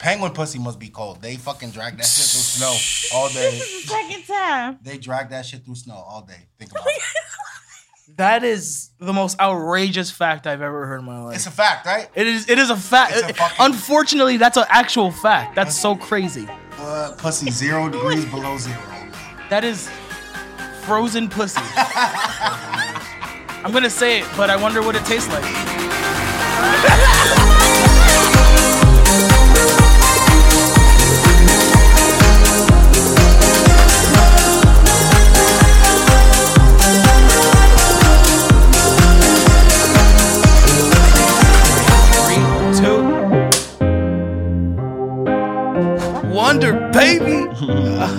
[0.00, 1.20] Penguin pussy must be cold.
[1.22, 2.74] They fucking drag that shit through snow
[3.18, 3.50] all day.
[3.50, 4.78] This is the second time.
[4.82, 6.48] They drag that shit through snow all day.
[6.58, 7.02] Think about it.
[8.16, 11.36] That is the most outrageous fact I've ever heard in my life.
[11.36, 12.06] It's a fact, right?
[12.14, 12.50] it is.
[12.50, 13.12] It is a fact.
[13.14, 15.54] It's a fucking- Unfortunately, that's an actual fact.
[15.54, 16.46] That's so crazy.
[16.76, 18.76] Uh, pussy zero degrees below zero.
[19.48, 19.88] That is
[20.82, 21.62] frozen pussy.
[23.64, 25.44] I'm gonna say it, but I wonder what it tastes like.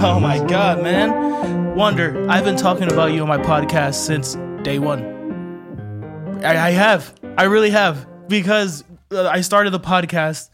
[0.12, 1.76] Oh my god, man.
[1.76, 6.42] Wonder, I've been talking about you on my podcast since day one.
[6.44, 7.14] I, I have.
[7.38, 8.08] I really have.
[8.28, 10.50] Because uh, I started the podcast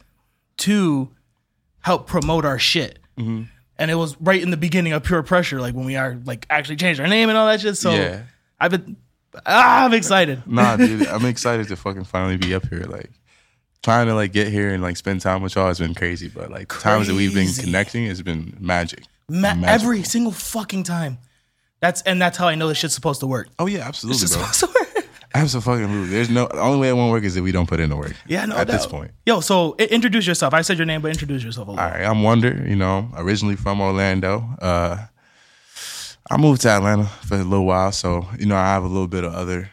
[0.57, 1.09] to
[1.79, 2.99] help promote our shit.
[3.17, 3.43] Mm-hmm.
[3.77, 6.45] And it was right in the beginning of Pure Pressure, like when we are like
[6.49, 7.77] actually changed our name and all that shit.
[7.77, 8.23] So Yeah.
[8.59, 8.97] I've been
[9.45, 10.45] ah, I'm excited.
[10.45, 12.83] Nah, dude, I'm excited to fucking finally be up here.
[12.83, 13.11] Like
[13.81, 16.51] trying to like get here and like spend time with y'all has been crazy, but
[16.51, 19.05] like times that we've been connecting has been magic.
[19.29, 21.17] Ma- every single fucking time.
[21.81, 23.49] That's and that's how I know this shit's supposed to work.
[23.59, 24.43] Oh yeah, absolutely, It's bro.
[24.45, 25.05] supposed to work.
[25.35, 26.07] Absolutely.
[26.07, 27.95] There's no the only way it won't work is if we don't put in the
[27.95, 28.15] work.
[28.27, 28.73] Yeah, no At doubt.
[28.73, 29.11] this point.
[29.25, 30.53] Yo, so i- introduce yourself.
[30.53, 31.85] I said your name, but introduce yourself a little.
[31.85, 34.43] All right, I'm Wonder, you know, originally from Orlando.
[34.59, 35.05] Uh
[36.31, 39.07] I moved to Atlanta for a little while, so you know, I have a little
[39.07, 39.69] bit of other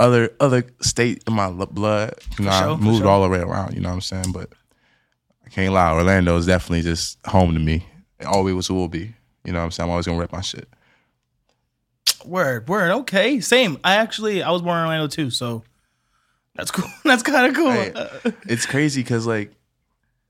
[0.00, 2.14] other other state in my lo- blood.
[2.38, 3.08] You know, sure, I for moved sure.
[3.08, 4.32] all the way around, you know what I'm saying?
[4.32, 4.50] But
[5.44, 7.84] I can't lie, Orlando is definitely just home to me.
[8.24, 9.14] Always will be.
[9.44, 9.86] You know what I'm saying?
[9.86, 10.68] I'm always gonna rep my shit.
[12.24, 12.90] Word, word.
[12.90, 13.78] Okay, same.
[13.82, 15.64] I actually I was born in Orlando too, so
[16.54, 16.88] that's cool.
[17.04, 17.70] that's kind of cool.
[17.70, 17.92] Hey,
[18.48, 19.52] it's crazy because like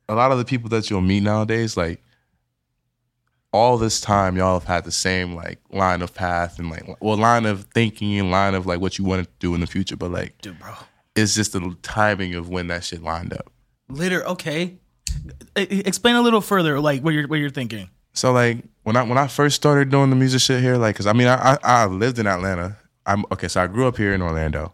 [0.09, 2.03] a lot of the people that you'll meet nowadays, like
[3.53, 7.17] all this time y'all have had the same like line of path and like well
[7.19, 9.97] line of thinking and line of like what you want to do in the future,
[9.97, 10.73] but like Dude, bro.
[11.15, 13.53] it's just the timing of when that shit lined up.
[13.89, 14.79] Later, okay.
[15.57, 17.91] Explain a little further, like what you're what you're thinking.
[18.15, 21.07] So like when I when I first started doing the music shit here, like, cause
[21.07, 22.77] I mean I I, I lived in Atlanta.
[23.05, 24.73] I'm okay, so I grew up here in Orlando,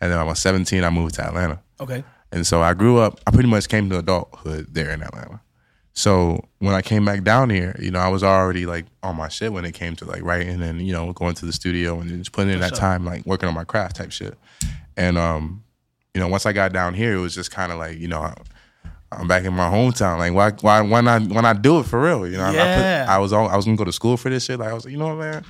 [0.00, 1.60] and then when I was 17, I moved to Atlanta.
[1.80, 2.04] Okay.
[2.32, 5.40] And so I grew up, I pretty much came to adulthood there in Atlanta.
[5.92, 9.28] So when I came back down here, you know, I was already like on my
[9.28, 12.08] shit when it came to like writing and, you know, going to the studio and
[12.08, 14.38] just putting in that time, like working on my craft type shit.
[14.96, 15.62] And, um,
[16.14, 18.32] you know, once I got down here, it was just kind of like, you know,
[19.18, 20.18] I'm back in my hometown.
[20.18, 22.26] Like, why, why, why not, why not do it for real?
[22.26, 22.62] You know, I- Yeah.
[22.62, 24.58] I, put, I was all, I was gonna go to school for this shit.
[24.58, 25.44] Like, I was like, you know what, man,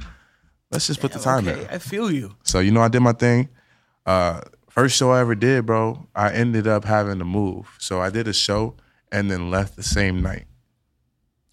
[0.71, 1.67] let's just put the time okay, in.
[1.69, 2.35] I feel you.
[2.45, 3.49] So you know, I did my thing.
[4.07, 6.07] Uh, first show I ever did, bro.
[6.15, 7.75] I ended up having to move.
[7.79, 8.75] So I did a show
[9.13, 10.47] and then left the same night,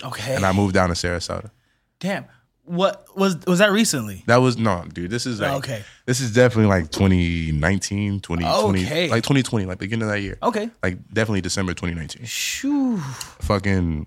[0.04, 0.36] Okay.
[0.36, 1.52] and I moved down to Sarasota.
[2.00, 2.26] Damn.
[2.70, 4.24] What was was that recently?
[4.28, 5.10] That was no, dude.
[5.10, 5.84] This is oh, like, Okay.
[6.06, 9.10] This is definitely like 2019, 2020, Okay.
[9.10, 10.38] like 2020, like beginning of that year.
[10.44, 10.70] Okay.
[10.84, 12.26] Like definitely December 2019.
[12.28, 13.00] Shoo.
[13.42, 14.06] Fucking.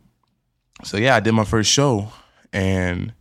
[0.84, 2.12] So yeah, I did my first show,
[2.52, 3.12] and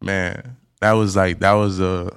[0.00, 2.10] man, that was like that was a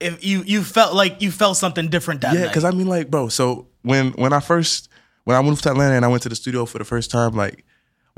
[0.00, 3.10] If you you felt like you felt something different that yeah, because I mean, like,
[3.10, 3.28] bro.
[3.28, 4.88] So when when I first
[5.24, 7.32] when I moved to Atlanta and I went to the studio for the first time,
[7.32, 7.66] like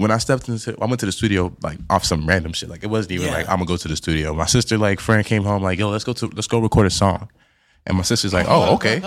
[0.00, 2.70] when I stepped into, I went to the studio like off some random shit.
[2.70, 3.34] Like it wasn't even Yeah.
[3.34, 4.32] like I'm gonna go to the studio.
[4.32, 6.90] My sister, like, friend came home like, yo, let's go to let's go record a
[6.90, 7.28] song.
[7.86, 9.00] And my sister's like, oh, okay.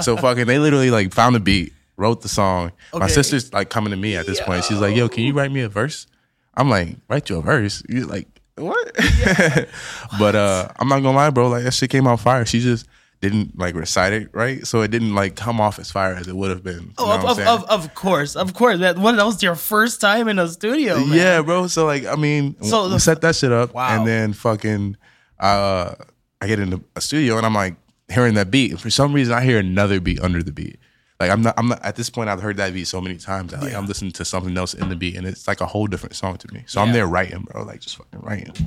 [0.02, 2.72] so fucking, they literally like found the beat, wrote the song.
[2.92, 4.64] My sister's like coming to me at this point.
[4.64, 6.08] She's like, yo, can you write me a verse?
[6.54, 7.84] I'm like, write you a verse?
[7.88, 8.92] You like what?
[10.18, 11.48] but uh, I'm not gonna lie, bro.
[11.48, 12.44] Like that shit came out fire.
[12.44, 12.88] She just
[13.20, 16.34] didn't like recite it right, so it didn't like come off as fire as it
[16.34, 16.94] would have been.
[16.96, 18.78] Oh, of, of, of, of course, of course.
[18.80, 20.96] That what that was your first time in a studio.
[20.98, 21.12] Man.
[21.12, 21.66] yeah, bro.
[21.66, 23.98] So like, I mean, So the- set that shit up, Wow.
[23.98, 24.96] and then fucking,
[25.38, 25.94] uh,
[26.40, 27.76] I get into a studio and I'm like
[28.08, 30.79] hearing that beat, and for some reason I hear another beat under the beat.
[31.20, 32.30] Like I'm not, I'm not at this point.
[32.30, 33.52] I've heard that beat so many times.
[33.52, 35.86] That, like I'm listening to something else in the beat, and it's like a whole
[35.86, 36.64] different song to me.
[36.66, 38.54] So I'm there writing, bro, like just fucking writing.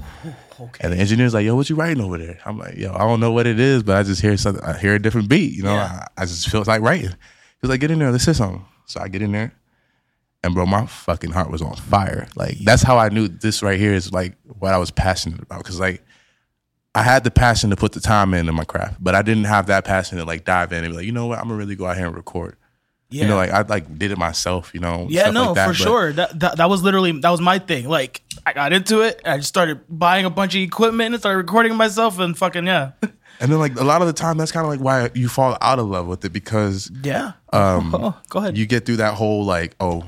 [0.59, 0.81] Okay.
[0.81, 3.19] And the engineer's like, "Yo, what you writing over there?" I'm like, "Yo, I don't
[3.19, 4.63] know what it is, but I just hear something.
[4.63, 5.51] I hear a different beat.
[5.51, 6.05] You know, Yeah.
[6.15, 7.09] I, I just feel like writing."
[7.59, 9.51] He's like, "Get in there, let's say something." So I get in there,
[10.43, 12.27] and bro, my fucking heart was on fire.
[12.35, 15.57] Like that's how I knew this right here is like what I was passionate about.
[15.63, 16.05] Because like
[16.95, 19.45] I had the passion to put the time in in my craft, but I didn't
[19.45, 21.55] have that passion to like dive in and be like, you know what, I'm gonna
[21.55, 22.55] really go out here and record.
[23.09, 23.23] yeah.
[23.23, 24.73] You know, like I like did it myself.
[24.73, 26.13] You know, yeah, stuff no, like that, for but- sure.
[26.13, 27.89] That, that that was literally that was my thing.
[27.89, 29.21] Like I got into it.
[29.25, 32.91] I just started buying a bunch of equipment and started recording myself and fucking yeah,
[33.39, 35.57] And then like a lot of the time, that's kind of like why you fall
[35.61, 37.33] out of love with it because yeah.
[37.51, 38.57] um, oh, go ahead.
[38.57, 40.05] you get through that whole like, oh,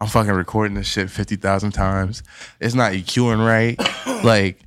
[0.00, 2.22] I'm fucking recording this shit fifty thousand times.
[2.60, 3.78] It's not EQing right.
[4.24, 4.58] like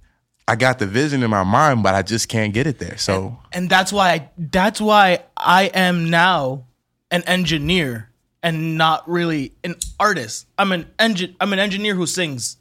[0.47, 2.97] I got the vision in my mind, but I just can't get it there.
[2.97, 6.65] So and that's why I, that's why I am now
[7.09, 8.09] an engineer
[8.43, 10.45] and not really an artist.
[10.57, 11.35] I'm an engine.
[11.39, 12.57] I'm an engineer who sings.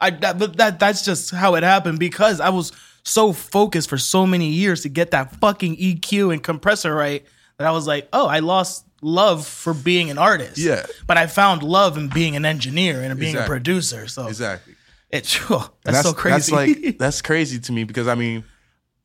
[0.00, 2.72] I that, but that that's just how it happened because I was
[3.04, 7.24] so focused for so many years to get that fucking EQ and compressor right
[7.58, 10.58] that I was like, oh, I lost love for being an artist.
[10.58, 10.86] Yeah.
[11.06, 14.06] but I found love in being an engineer and being a producer.
[14.06, 14.74] So exactly.
[15.18, 16.34] it's And that's, so crazy.
[16.34, 18.44] That's like that's crazy to me because I mean,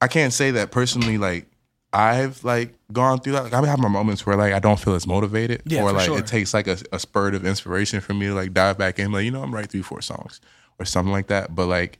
[0.01, 1.17] I can't say that personally.
[1.17, 1.47] Like
[1.93, 3.43] I've like gone through that.
[3.45, 6.05] Like, I have my moments where like I don't feel as motivated, Yeah, or like
[6.05, 6.19] sure.
[6.19, 9.11] it takes like a, a spurt of inspiration for me to like dive back in.
[9.11, 10.39] Like you know, I'm writing three, four songs
[10.79, 11.55] or something like that.
[11.55, 11.99] But like,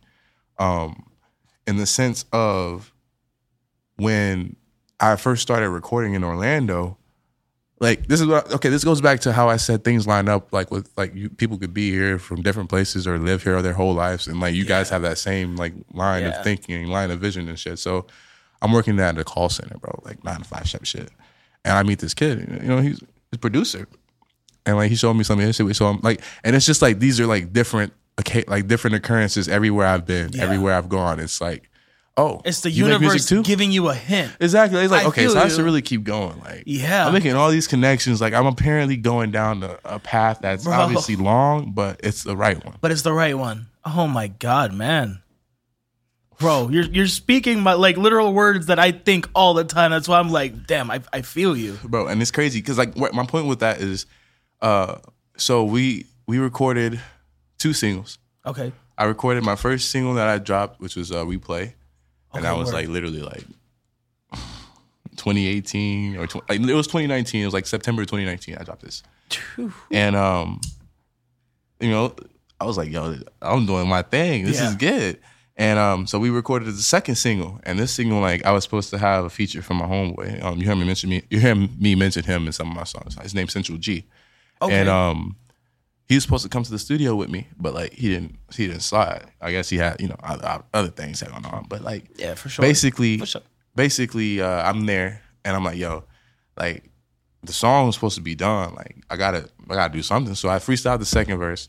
[0.60, 1.10] um,
[1.66, 2.94] in the sense of
[3.98, 4.56] when
[5.00, 6.98] I first started recording in Orlando,
[7.80, 10.52] like this is what okay this goes back to how i said things line up
[10.52, 13.74] like with like you people could be here from different places or live here their
[13.74, 16.30] whole lives and like you guys have that same like line Yeah.
[16.40, 17.78] of thinking line of vision and shit.
[17.80, 18.08] So
[18.62, 21.10] i'm working at a call center bro like nine to five shop shit.
[21.64, 23.88] And i meet this kid you know he's he's a producer.
[24.66, 25.76] And like he showed me some of his shit.
[25.76, 29.48] So i'm like and it's just like these are like different okay like different occurrences
[29.48, 30.44] everywhere i've been Yeah.
[30.46, 31.20] everywhere i've gone.
[31.20, 31.70] It's like
[32.18, 33.44] oh it's the you universe too?
[33.44, 34.32] giving you a hint.
[34.40, 34.80] Exactly.
[34.82, 35.50] It's like, I okay, so I you.
[35.52, 36.40] should really keep going.
[36.40, 37.08] Like, Yeah.
[37.08, 38.20] I'm making all these connections.
[38.20, 40.74] Like, I'm apparently going down a, a path that's Bro.
[40.74, 42.76] obviously long, but it's the right one.
[42.82, 43.68] but it's the right one.
[43.86, 45.22] Oh my god, man.
[46.40, 49.90] Bro, you're you're speaking my like literal words that I think all the time.
[49.90, 51.80] That's why I'm like, damn, I, I feel you.
[51.84, 54.06] Bro, and it's crazy because, like, what, my point with that is,
[54.62, 54.98] uh,
[55.38, 57.00] so we we recorded
[57.58, 58.20] two singles.
[58.46, 58.72] Okay.
[59.00, 61.74] I recorded my first single that I dropped, which was uh, "Replay,"
[62.38, 62.76] and Okay, that was word.
[62.76, 63.44] like literally like
[65.18, 67.42] 2018 or tw- like, it was 2019.
[67.42, 68.56] It was like September 2019.
[68.60, 69.04] I dropped this,
[69.92, 70.62] and um,
[71.80, 72.16] you know,
[72.60, 74.46] I was like, "Yo, I'm doing my thing.
[74.46, 74.70] This Yeah.
[74.70, 75.20] is good."
[75.60, 78.92] And um, so we recorded the second single, and this single, like, I was supposed
[78.92, 80.44] to have a feature from my homeboy.
[80.44, 81.24] Um, you heard me mention me.
[81.32, 83.18] You hear me mention him in some of my songs.
[83.22, 84.06] His name's Central G,
[84.62, 84.76] Okay.
[84.76, 85.36] and um,
[86.08, 88.38] he was supposed to come to the studio with me, but like he didn't.
[88.56, 89.26] He didn't slide.
[89.42, 92.50] I guess he had you know other, other things going on, but like yeah, for
[92.50, 92.64] sure.
[92.64, 93.42] basically, For sure.
[93.76, 96.06] basically, uh, I'm there and I'm like, yo,
[96.58, 96.84] like
[97.44, 98.74] the song was supposed to be done.
[98.76, 100.36] Like I gotta, I gotta do something.
[100.36, 101.68] So I freestyled the second verse,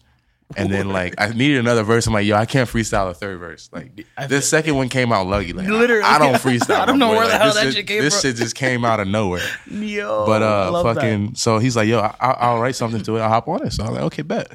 [0.56, 2.06] and then like I needed another verse.
[2.06, 3.68] I'm like, yo, I can't freestyle a third verse.
[3.72, 5.52] Like this second one came out lucky.
[5.52, 6.02] Like Literally.
[6.02, 6.80] I, I don't freestyle.
[6.80, 8.30] I don't know where the hell this that shit came This from.
[8.30, 9.42] shit just came out of nowhere.
[9.70, 10.94] Yo, But uh, love that.
[11.02, 13.20] fucking, so he's like, yo, I, I'll write something to it.
[13.20, 13.72] I'll hop on it.
[13.72, 14.50] So I'm like, okay, bet.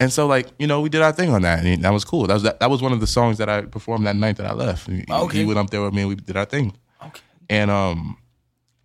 [0.00, 2.28] And so like, you know, we did our thing on that, and that was cool.
[2.28, 4.46] That was that, that was one of the songs that I performed that night that
[4.46, 4.88] I left.
[4.88, 5.38] Okay.
[5.38, 6.76] He went up there with me, and we did our thing.
[7.04, 7.20] Okay.
[7.50, 8.16] And um,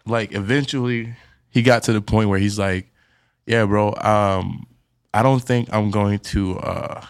[0.08, 1.14] like eventually,
[1.52, 2.92] he got to the point where he's like,
[3.46, 4.66] yeah, bro, um,
[5.14, 7.06] I don't think I'm going to uh,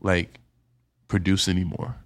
[0.00, 0.38] like
[1.08, 1.96] produce anymore.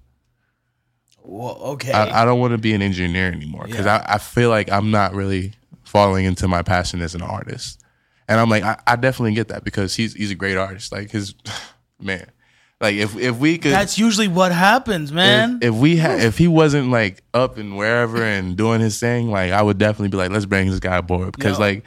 [1.22, 1.92] Whoa, okay.
[1.92, 4.04] I, I don't want to be an engineer anymore because Yeah.
[4.08, 5.52] I, I feel like I'm not really
[5.84, 7.80] falling into my passion as an artist.
[8.28, 10.90] And I'm like, I, I definitely get that because he's he's a great artist.
[10.90, 11.34] Like his
[12.00, 12.26] man,
[12.82, 15.58] like if if we could, That's usually what happens, man.
[15.62, 19.30] if, if we had, if he wasn't like up and wherever and doing his thing,
[19.30, 21.84] like I would definitely be like, let's bring this guy aboard because Yo, like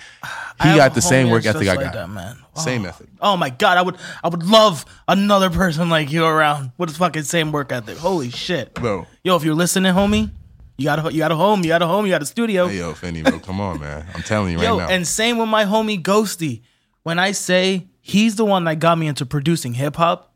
[0.63, 1.94] he got the same work ethic I like got.
[1.94, 2.38] that, man.
[2.56, 2.89] Same Oh.
[2.89, 3.07] ethic.
[3.21, 6.96] Oh my god, I would I would love another person like you around with the
[6.96, 7.98] fucking same work ethic.
[7.98, 8.74] Holy shit.
[8.74, 10.31] Bro, Yo, if you're listening, homie,
[10.77, 12.67] you got a you got a home, you got a home, you got a studio.
[12.67, 14.05] hey, yo, Finny, bro, come on, man.
[14.15, 14.88] I'm telling you right Yo, now.
[14.88, 16.62] and same with my homie Ghosty.
[17.03, 20.31] When I say he's the one that got me into producing hip hop,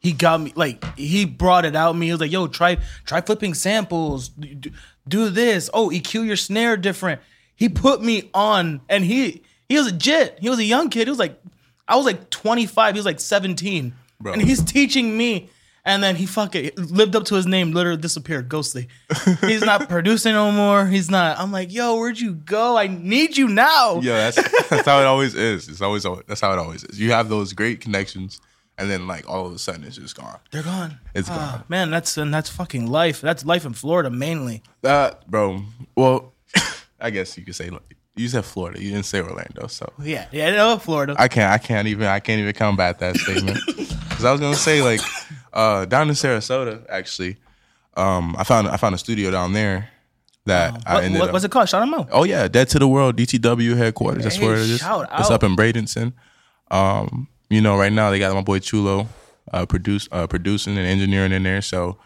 [0.00, 2.06] he got me like he brought it out me.
[2.06, 4.70] He was like, "Yo, try try flipping samples, do,
[5.06, 5.70] do this.
[5.72, 7.20] Oh, EQ your snare different."
[7.54, 10.38] He put me on, and he he was a jit.
[10.40, 11.06] He was a young kid.
[11.06, 11.40] He was like,
[11.86, 12.94] I was like 25.
[12.94, 14.32] He was like 17, Bro.
[14.32, 15.50] and he's teaching me.
[15.82, 18.88] And then he fucking lived up to his name, literally disappeared, ghostly.
[19.40, 20.86] He's not producing no more.
[20.86, 21.38] He's not.
[21.38, 22.76] I'm like, yo, where'd you go?
[22.76, 23.98] I need you now.
[24.00, 25.68] Yeah, that's that's how it always is.
[25.68, 27.00] It's always that's how it always is.
[27.00, 28.42] You have those great connections,
[28.80, 30.38] and then like all of a sudden it's just gone.
[30.50, 30.98] They're gone.
[31.14, 31.64] It's Ah, gone.
[31.68, 33.20] man, that's and that's fucking life.
[33.20, 34.62] That's life in Florida mainly.
[34.82, 35.62] That bro.
[35.94, 36.32] Well,
[37.00, 38.82] I guess you could say like, you said Florida.
[38.82, 41.14] You didn't say Orlando, so Yeah, yeah, no, Florida.
[41.18, 41.52] I can't.
[41.52, 42.06] I can't even.
[42.06, 43.58] I can't even combat that statement.
[44.10, 45.00] Because I was gonna say like
[45.54, 47.38] uh, down in Sarasota, actually,
[47.96, 49.88] um, I found I found a studio down there
[50.44, 51.32] that I what, ended what, up.
[51.32, 51.70] what's it called?
[51.70, 52.08] Shout them out.
[52.12, 54.24] Oh yeah, Dead to the World DTW headquarters.
[54.24, 54.80] That's where it is.
[54.80, 55.32] shout It's out.
[55.32, 56.12] up in Bradenton.
[56.70, 59.08] Um, you know, right now they got my boy Chulo
[59.52, 61.60] uh, produce uh, producing and engineering in there.
[61.60, 61.98] So,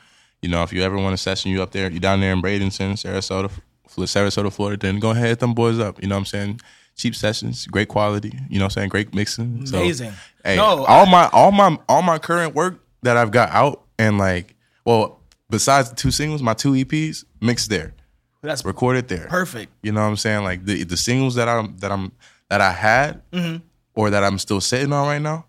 [0.43, 2.43] you know, if you ever want to session you up there, you down there in
[2.43, 3.51] Bradenton, Sarasota,
[3.89, 6.03] Sarasota, Florida, then go ahead hit them boys up.
[6.03, 6.61] You know what I'm saying?
[6.97, 8.33] cheap sessions, great quality.
[8.49, 9.67] You know, what I'm saying great mixing.
[9.67, 10.13] So, Amazing.
[10.45, 14.17] hey, No, all my all my all my current work that I've got out and
[14.17, 15.21] like, well,
[15.51, 17.95] besides the two singles, my two EPs mixed there,
[18.43, 19.27] That's recorded there.
[19.29, 19.73] perfect.
[19.83, 20.45] You know what I'm saying?
[20.45, 22.13] Like the the singles that I'm that I'm
[22.49, 23.57] that I had Mm-hmm.
[23.95, 25.47] Or that I'm still sitting on right now,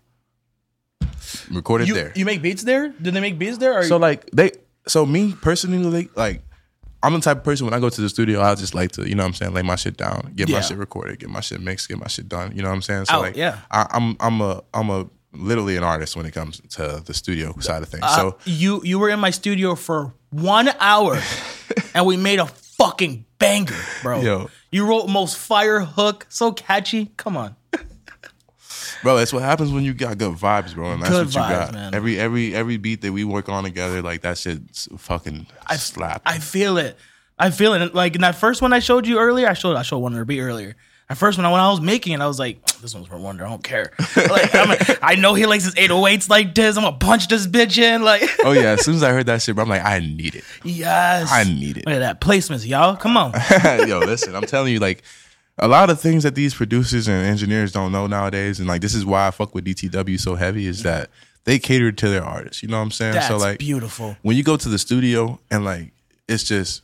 [1.50, 2.12] recorded You, there.
[2.14, 2.88] you make beats there?
[2.88, 3.78] Did they make beats there?
[3.78, 4.52] Or So like they
[4.86, 6.42] so me personally like
[7.02, 9.08] I'm the type of person when I go to the studio, I just like to,
[9.08, 10.56] you know what I'm saying, lay my shit down, get Yeah.
[10.56, 12.52] my shit recorded, get my shit mixed, get my shit done.
[12.56, 13.04] You know what I'm saying?
[13.04, 13.58] So Out, like yeah.
[13.70, 17.54] I, I'm I'm a I'm a literally an artist when it comes to the studio
[17.60, 18.02] side of things.
[18.04, 21.20] Uh, so you you were in my studio for one hour,
[21.94, 24.20] and we made a fucking banger, bro.
[24.22, 24.50] Yo.
[24.72, 27.12] You wrote most fire hook, so catchy.
[27.16, 27.54] Come on,
[29.02, 30.92] bro, that's what happens when you got good vibes, bro.
[30.92, 31.72] And that's Good what you vibes, got.
[31.74, 31.94] man.
[31.94, 36.22] Every every every beat that we work on together, like that shit's fucking I slap.
[36.26, 36.96] I feel it.
[37.38, 37.94] I feel it.
[37.94, 40.16] Like in that first one I showed you earlier, I showed I showed one of
[40.16, 40.76] Wonder Beat earlier.
[41.08, 43.16] At first, when I when I was making it, I was like, "This one's for
[43.16, 43.46] Wonder.
[43.46, 43.92] I don't care.
[44.16, 46.76] Like, I'm a, I know he likes his 808s like this.
[46.76, 48.02] I'm gonna punch this bitch in.
[48.02, 50.34] Like, oh yeah, as soon as I heard that shit, bro, I'm like, I need
[50.34, 50.42] it.
[50.64, 51.86] yes, I need it.
[51.86, 52.96] Look at that placements, y'all.
[52.96, 53.32] Come on.
[53.88, 55.04] Yo, listen, I'm telling you, like
[55.58, 58.94] a lot of things that these producers and engineers don't know nowadays, and like this
[58.94, 61.10] is why I fuck with DTW so heavy, is that
[61.44, 62.62] they cater to their artists.
[62.62, 63.14] You know what I'm saying?
[63.14, 64.16] That's so like beautiful.
[64.22, 65.92] when you go to the studio and like
[66.28, 66.82] it's just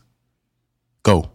[1.02, 1.30] go.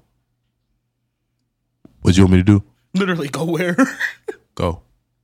[2.01, 2.63] What do you want me to do?
[2.93, 3.75] Literally, go where?
[4.55, 4.81] Go.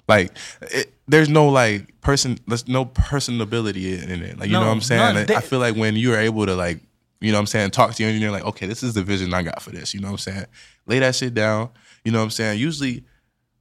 [0.08, 4.38] Like it, there's no like person there's no personability in it.
[4.38, 5.25] Like you No, know what I'm saying?
[5.25, 6.82] They- I feel like when you're able to like
[7.22, 9.34] you know what I'm saying, talk to your engineer like, okay, this is the vision
[9.34, 9.93] I got for this.
[9.93, 10.46] You know what I'm saying?
[10.86, 11.70] Lay that shit down.
[12.03, 12.60] You know what I'm saying?
[12.60, 13.03] Usually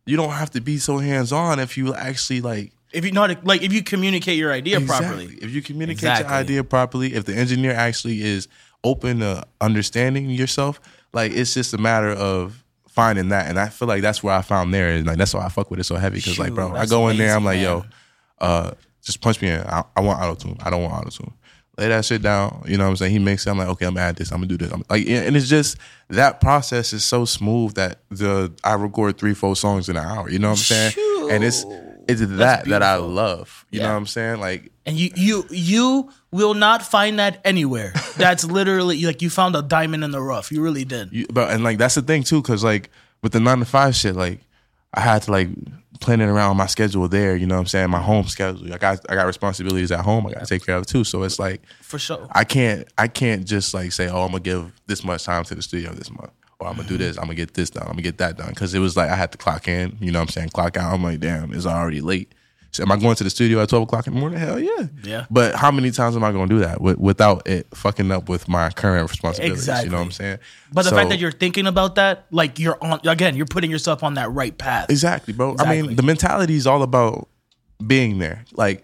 [0.07, 3.27] you don't have to be so hands on if you actually like if you know
[3.27, 5.39] to, like, if you communicate your idea properly.
[5.41, 6.31] If you communicate Exactly.
[6.31, 8.49] your idea properly, if the engineer actually is
[8.85, 10.81] open to understanding yourself,
[11.13, 13.49] like it's just a matter of finding that.
[13.49, 14.91] And I feel like that's where I found there.
[14.91, 16.21] And like that's why I fuck with it so heavy.
[16.21, 17.85] Cause like, bro, I go in there, I'm like, amazing,
[18.41, 18.73] yo, uh,
[19.03, 19.61] just punch me in.
[19.61, 20.59] I, I want auto tune.
[20.61, 21.33] I don't want auto tune.
[21.83, 22.63] Lay that shit down.
[22.65, 23.11] You know what I'm saying?
[23.11, 23.51] He makes it.
[23.51, 24.31] I'm like, okay, I'm gonna add this.
[24.31, 24.71] I'm gonna do this.
[24.71, 25.79] I'm like, and it's just
[26.11, 30.31] that process is so smooth that the I record three, four songs in an hour.
[30.31, 30.93] You know what I'm saying?
[31.29, 31.65] And it's
[32.07, 33.67] it's that that I love.
[33.73, 34.39] You know what I'm saying?
[34.39, 37.93] Like And you you you will not find that anywhere.
[38.17, 40.53] That's literally like you found a diamond in the rough.
[40.53, 41.13] You really did.
[41.13, 42.91] You, but and like that's the thing too, because like
[43.23, 44.39] with the nine to five shit, like
[44.95, 45.49] I had to like
[46.01, 47.37] plan it around my schedule there.
[47.37, 47.91] You know what I'm saying?
[47.91, 48.73] My home schedule.
[48.73, 50.27] I got I got responsibilities at home.
[50.27, 51.05] I got to take care of too.
[51.05, 52.27] So it's like For sure.
[52.33, 55.55] I can't I can't just like say, oh, I'm gonna give this much time to
[55.55, 57.03] the studio this month, or I'm gonna do mm-hmm.
[57.05, 57.17] this.
[57.19, 57.85] I'm gonna get this done.
[57.85, 58.51] I'm gonna get that done.
[58.51, 59.97] Because it was like I had to clock in.
[60.01, 60.51] You know what I'm saying?
[60.51, 60.93] Clock out.
[60.93, 62.33] I'm like, damn, it's already late.
[62.73, 64.39] So am I going to the studio at 12 o'clock in the morning?
[64.39, 64.87] Hell yeah.
[65.05, 65.27] Yeah.
[65.31, 68.31] But how many times am I going to do that wi- without it fucking up
[68.31, 69.59] with my current responsibilities?
[69.65, 69.85] Exactly.
[69.87, 70.39] You know what I'm saying?
[70.73, 73.71] But the So- fact that you're thinking about that, like you're on again, you're putting
[73.71, 74.89] yourself on that right path.
[74.89, 75.55] Exactly, bro.
[75.59, 77.29] I mean, the mentality is all about
[77.87, 78.47] being there.
[78.53, 78.83] Like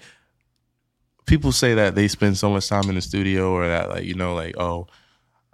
[1.25, 4.15] people say that they spend so much time in the studio or that like, you
[4.15, 4.87] know, like, oh,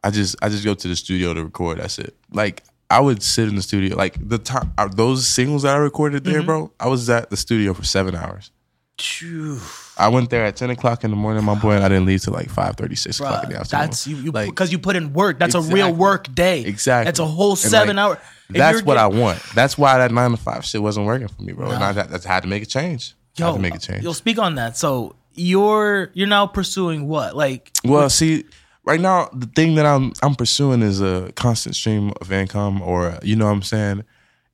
[0.02, 1.78] I just I just go to the studio to record.
[1.78, 2.16] That's it.
[2.32, 2.64] Like
[2.94, 6.22] I would sit in the studio like the time uh, those singles that I recorded
[6.24, 6.46] there, Mm-hmm.
[6.46, 6.72] bro.
[6.78, 8.50] I was at the studio for seven hours.
[8.98, 9.58] Phew.
[9.98, 12.22] I went there at ten o'clock in the morning, my boy, and I didn't leave
[12.22, 13.86] till like 5 6 o'clock in the afternoon.
[13.86, 15.38] that's you, you like because you put in work.
[15.40, 16.62] That's a real work day.
[16.62, 17.06] Exactly.
[17.06, 18.20] That's a whole seven like, hour.
[18.48, 19.40] if That's what I want.
[19.54, 21.70] That's why that nine to five shit wasn't working for me, bro.
[21.70, 23.14] And I, I had to make a change.
[23.40, 24.04] I had to make a change.
[24.04, 24.76] You'll speak on that.
[24.76, 27.36] So you're you're now pursuing what?
[27.36, 28.44] Like Well, see,
[28.84, 33.18] right now the thing that I'm I'm pursuing is a constant stream of income, or
[33.22, 34.04] you know what I'm saying,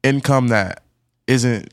[0.02, 0.82] income that
[1.26, 1.72] isn't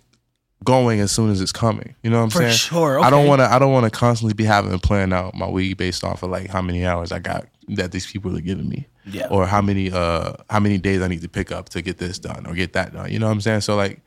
[0.64, 1.96] going as soon as it's coming.
[2.04, 2.54] You know what I'm For saying?
[2.54, 3.30] sure, I don't okay.
[3.30, 3.52] want to.
[3.54, 6.30] I don't want to constantly be having to plan out my week based off of
[6.30, 9.28] like how many hours I got that these people are giving me, Yeah.
[9.30, 12.18] or how many uh how many days I need to pick up to get this
[12.20, 13.12] done or get that done.
[13.12, 13.62] You know what I'm saying?
[13.62, 14.02] So like.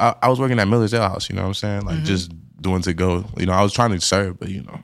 [0.00, 1.80] I, I was working at Miller's Ale House, you know what I'm saying?
[1.80, 1.88] Mm-hmm.
[1.88, 2.30] Like just
[2.62, 3.24] doing to go.
[3.36, 4.78] You know, I was trying to serve, but you know,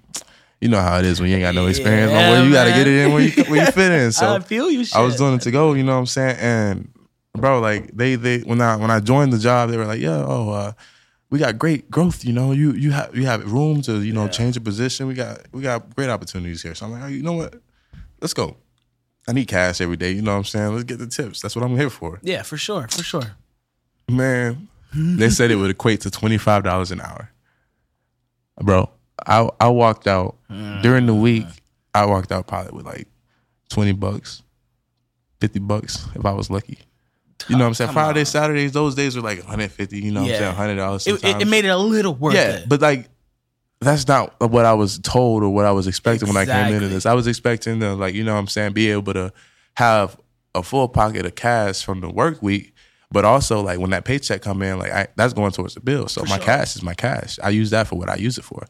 [0.64, 2.10] you know how it is when you ain't got no experience.
[2.10, 2.42] Yeah.
[2.42, 4.12] You got to get it in where you where you fit in.
[4.12, 4.82] So I feel you.
[4.82, 4.96] Shit.
[4.96, 5.74] I was doing it to go.
[5.74, 6.36] You know what I'm saying?
[6.40, 6.88] And
[7.34, 10.24] bro, like they they when I when I joined the job, they were like, yeah,
[10.26, 10.72] oh, uh,
[11.28, 12.24] we got great growth.
[12.24, 15.06] You know, you you have you have room to you know change your position.
[15.06, 16.74] We got we got great opportunities here.
[16.74, 17.56] So I'm like, oh, you know what?
[18.22, 18.56] Let's go.
[19.28, 20.12] I need cash every day.
[20.12, 20.72] You know what I'm saying?
[20.72, 21.42] Let's get the tips.
[21.42, 22.20] That's what I'm here for.
[22.22, 23.36] Yeah, for sure, for sure.
[24.08, 27.30] Man, they said it would equate to twenty five dollars an hour.
[28.62, 28.88] Bro,
[29.26, 30.82] I I walked out mm.
[30.82, 31.46] during the week.
[31.94, 33.08] I walked out probably with like
[33.68, 34.42] twenty bucks,
[35.40, 36.78] fifty bucks if I was lucky.
[37.48, 37.88] You know what I'm saying?
[37.88, 39.98] Come Fridays, Saturdays, those days were like 150.
[39.98, 40.36] You know what Yeah.
[40.36, 40.54] I'm saying?
[40.54, 41.06] Hundred dollars.
[41.06, 42.68] It, it, made it a little worth yeah, it.
[42.68, 43.08] but like
[43.80, 46.88] that's not what I was told or what I was expecting when I came into
[46.88, 47.04] this.
[47.06, 49.32] I was expecting to like you know what I'm saying be able to
[49.76, 50.18] have
[50.54, 52.72] a full pocket of cash from the work week,
[53.10, 56.08] But also like when that paycheck come in, like I, that's going towards the bill.
[56.08, 56.44] So my sure.
[56.44, 57.38] cash is my cash.
[57.42, 58.64] I use that for what I use it for.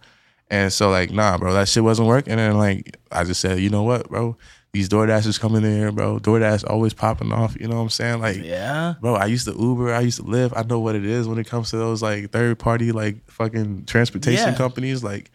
[0.54, 2.38] And so like, nah, bro, that shit wasn't working.
[2.38, 4.36] And like I just said, you know what, bro?
[4.72, 6.18] These DoorDashers coming in here, bro.
[6.18, 7.56] DoorDash always popping off.
[7.60, 8.20] You know what I'm saying?
[8.20, 8.94] Like, Yeah.
[9.00, 10.52] bro, I used to Uber, I used to live.
[10.56, 13.84] I know what it is when it comes to those like third party like fucking
[13.86, 14.56] transportation Yeah.
[14.56, 15.02] companies.
[15.04, 15.30] Like,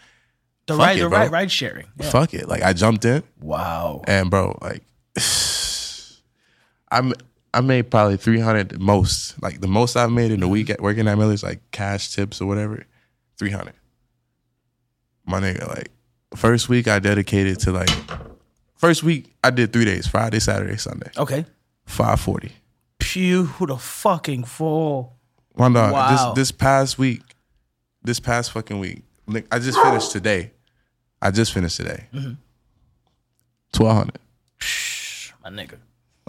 [0.68, 1.18] The Fuck ride, it, the bro.
[1.20, 1.88] ride, ride sharing.
[1.98, 2.10] Yeah.
[2.10, 2.48] fuck it.
[2.48, 4.02] Like I jumped in Wow.
[4.08, 4.84] and bro, like
[6.92, 7.14] I'm
[7.54, 9.42] I made probably three hundred most.
[9.42, 12.42] Like the most I've made in a week at working at Miller's, like cash tips
[12.42, 12.86] or whatever,
[13.38, 13.74] three hundred.
[15.30, 15.92] My nigga, like
[16.36, 17.90] first week I dedicated to like
[18.76, 21.12] first week I did three days, Friday, Saturday, Sunday.
[21.16, 21.46] Okay.
[21.86, 22.52] Five forty.
[22.98, 25.16] Pew, who the fucking fool.
[25.54, 25.94] One dog.
[25.94, 26.34] Wow.
[26.34, 27.22] This this past week,
[28.04, 30.52] this past fucking week, like, I just finished today.
[31.22, 32.08] I just finished today.
[32.12, 32.34] Mm-hmm.
[33.72, 34.20] Twelve hundred.
[35.44, 35.78] My nigga.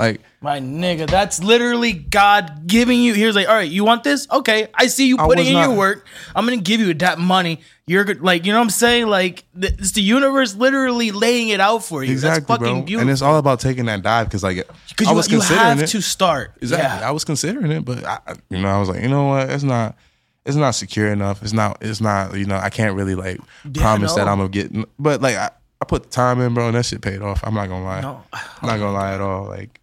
[0.00, 3.12] Like My nigga, that's literally God giving you.
[3.14, 4.26] Here's like, all right, you want this?
[4.30, 6.06] Okay, I see you putting in your work.
[6.34, 7.60] I'm gonna give you that money.
[7.86, 9.08] You're good, like, you know what I'm saying?
[9.08, 12.12] Like, th- it's the universe literally laying it out for you.
[12.12, 12.82] exactly, that's fucking bro.
[12.82, 13.00] beautiful.
[13.02, 14.56] And it's all about taking that dive because like
[14.88, 15.86] because I you, was you considering have it.
[15.88, 16.52] to start.
[16.62, 17.00] Exactly.
[17.00, 17.08] Yeah.
[17.08, 19.50] I was considering it, but I, you know, I was like, you know what?
[19.50, 19.96] It's not.
[20.46, 21.42] It's not secure enough.
[21.42, 21.78] It's not.
[21.82, 22.34] It's not.
[22.34, 24.26] You know, I can't really like Yeah, promise that.
[24.28, 24.72] I'm gonna get.
[24.98, 27.40] But like, I, I put the time in, bro, and that shit paid off.
[27.42, 28.00] I'm not gonna lie.
[28.02, 28.22] No.
[28.32, 29.46] I'm not gonna lie at all.
[29.48, 29.79] Like,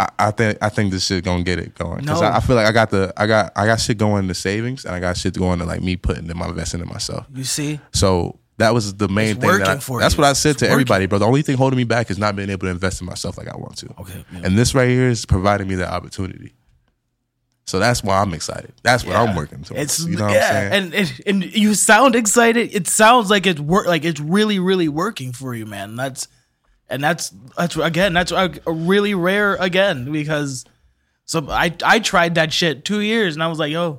[0.00, 2.26] I, I think I think this shit gonna get it going because No.
[2.26, 4.84] I, I feel like I got the I got I got shit going to savings
[4.84, 7.26] and I got shit going to like me putting in my investing in myself.
[7.34, 7.78] You see?
[7.92, 9.48] So that was the main It's thing.
[9.50, 10.22] That working I, for that's you.
[10.22, 10.72] what I said It's to working.
[10.72, 11.18] everybody, bro.
[11.18, 13.48] The only thing holding me back is not being able to invest in myself like
[13.48, 13.94] I want to.
[14.00, 14.40] Okay, yeah.
[14.44, 16.54] And this right here is providing me that opportunity.
[17.66, 18.72] So that's why I'm excited.
[18.82, 19.82] That's what I'm working towards.
[20.00, 20.72] It's you know what yeah, I'm saying?
[20.72, 22.74] and, and and you sound excited.
[22.74, 25.94] It sounds like it's work, like it's really, really working for you, man.
[25.94, 26.26] That's
[26.90, 30.64] and that's that's again, that's a, a really rare again because
[31.24, 33.98] so I I tried that shit two years and I was like, yo,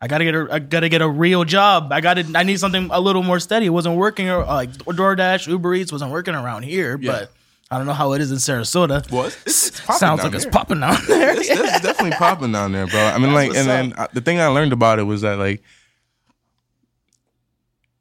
[0.00, 1.92] I gotta get a I gotta get a real job.
[1.92, 3.66] I gotta I need something a little more steady.
[3.66, 7.12] It wasn't working or like DoorDash, Uber Eats wasn't working around here, Yeah.
[7.12, 7.32] but
[7.70, 9.10] I don't know how it is in Sarasota.
[9.12, 11.38] Well, it's- it's- Sounds like it's popping down there.
[11.38, 12.98] It's, it's definitely popping down there, bro.
[13.00, 15.62] I mean, like, and then uh, the thing I learned about it was that like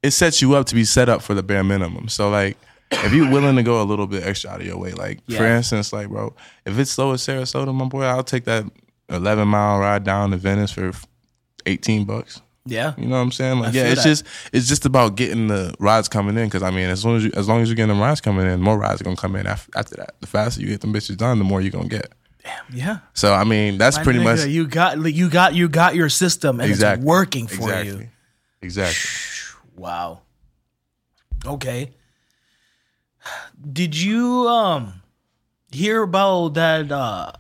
[0.04, 2.08] it sets you up to be set up for the bare minimum.
[2.08, 2.58] So like,
[2.92, 5.46] if you're willing to go a little bit extra out of your way, like for
[5.46, 6.34] instance, like bro,
[6.66, 8.66] if it's slow as Sarasota, my boy, I'll take that
[9.10, 10.92] 11 mile ride down to Venice for
[11.66, 12.42] 18 bucks.
[12.66, 12.94] yeah.
[12.98, 13.60] You know what I'm saying?
[13.60, 14.10] Like, I yeah, it's that.
[14.10, 16.46] just it's just about getting the rides coming in.
[16.46, 18.46] Because I mean, as long as you as long as you're getting the rides coming
[18.48, 20.16] in, more rides are gonna come in after, after that.
[20.22, 22.14] The faster you get them bitches done, the more you're gonna get.
[22.44, 22.98] Damn, yeah.
[23.14, 26.08] So I mean, that's My pretty nigga, much you got you got you got your
[26.10, 28.04] system and exactly it's working for exactly.
[28.04, 28.10] you.
[28.62, 29.10] Exactly.
[29.76, 30.22] Wow.
[31.46, 31.92] Okay.
[33.72, 35.02] Did you um
[35.72, 37.32] hear about that uh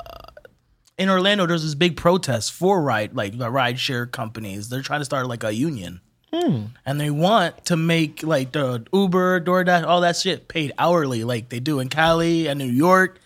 [0.97, 4.69] in Orlando there's this big protest for ride like the ride share companies.
[4.69, 6.01] They're trying to start like a union.
[6.85, 11.49] And they want to make like the Uber, DoorDash, all that shit paid hourly like
[11.49, 13.19] they do in Cali and New York.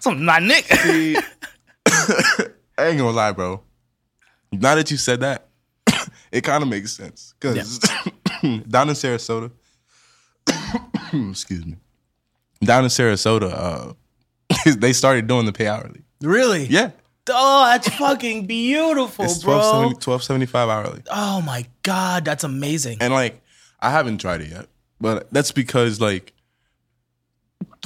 [0.00, 0.66] So not Nick.
[2.78, 3.62] I ain't gonna lie, bro.
[4.52, 5.48] Now that you said that,
[6.32, 7.34] it kind of makes sense.
[7.38, 7.78] Because
[8.40, 9.50] down in Sarasota,
[11.12, 11.76] excuse me,
[12.60, 13.92] down in Sarasota, uh,
[14.76, 16.02] they started doing the pay hourly.
[16.20, 16.66] really?
[16.66, 16.90] Yeah,
[17.30, 19.56] Oh, that's fucking beautiful, it's bro.
[19.58, 21.02] 1275 hourly.
[21.10, 22.98] Oh my god, that's amazing.
[23.00, 23.40] And like,
[23.80, 24.66] I haven't tried it yet,
[25.00, 26.32] but that's because like,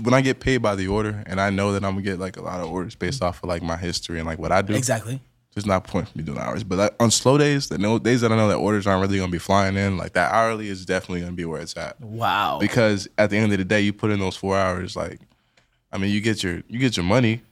[0.03, 2.37] when I get paid by the order, and I know that I'm gonna get like
[2.37, 4.75] a lot of orders based off of like my history and like what I do.
[4.75, 5.21] Exactly.
[5.55, 6.65] There's not a point for me doing hours.
[6.65, 9.19] But like, on slow days, the no days that I know that orders aren't really
[9.19, 12.01] gonna be flying in, like that hourly is definitely gonna be where it's at.
[12.01, 12.59] Wow.
[12.59, 15.21] Because at the end of the day, you put in those four hours, like,
[15.93, 17.43] I mean, you get your you get your money,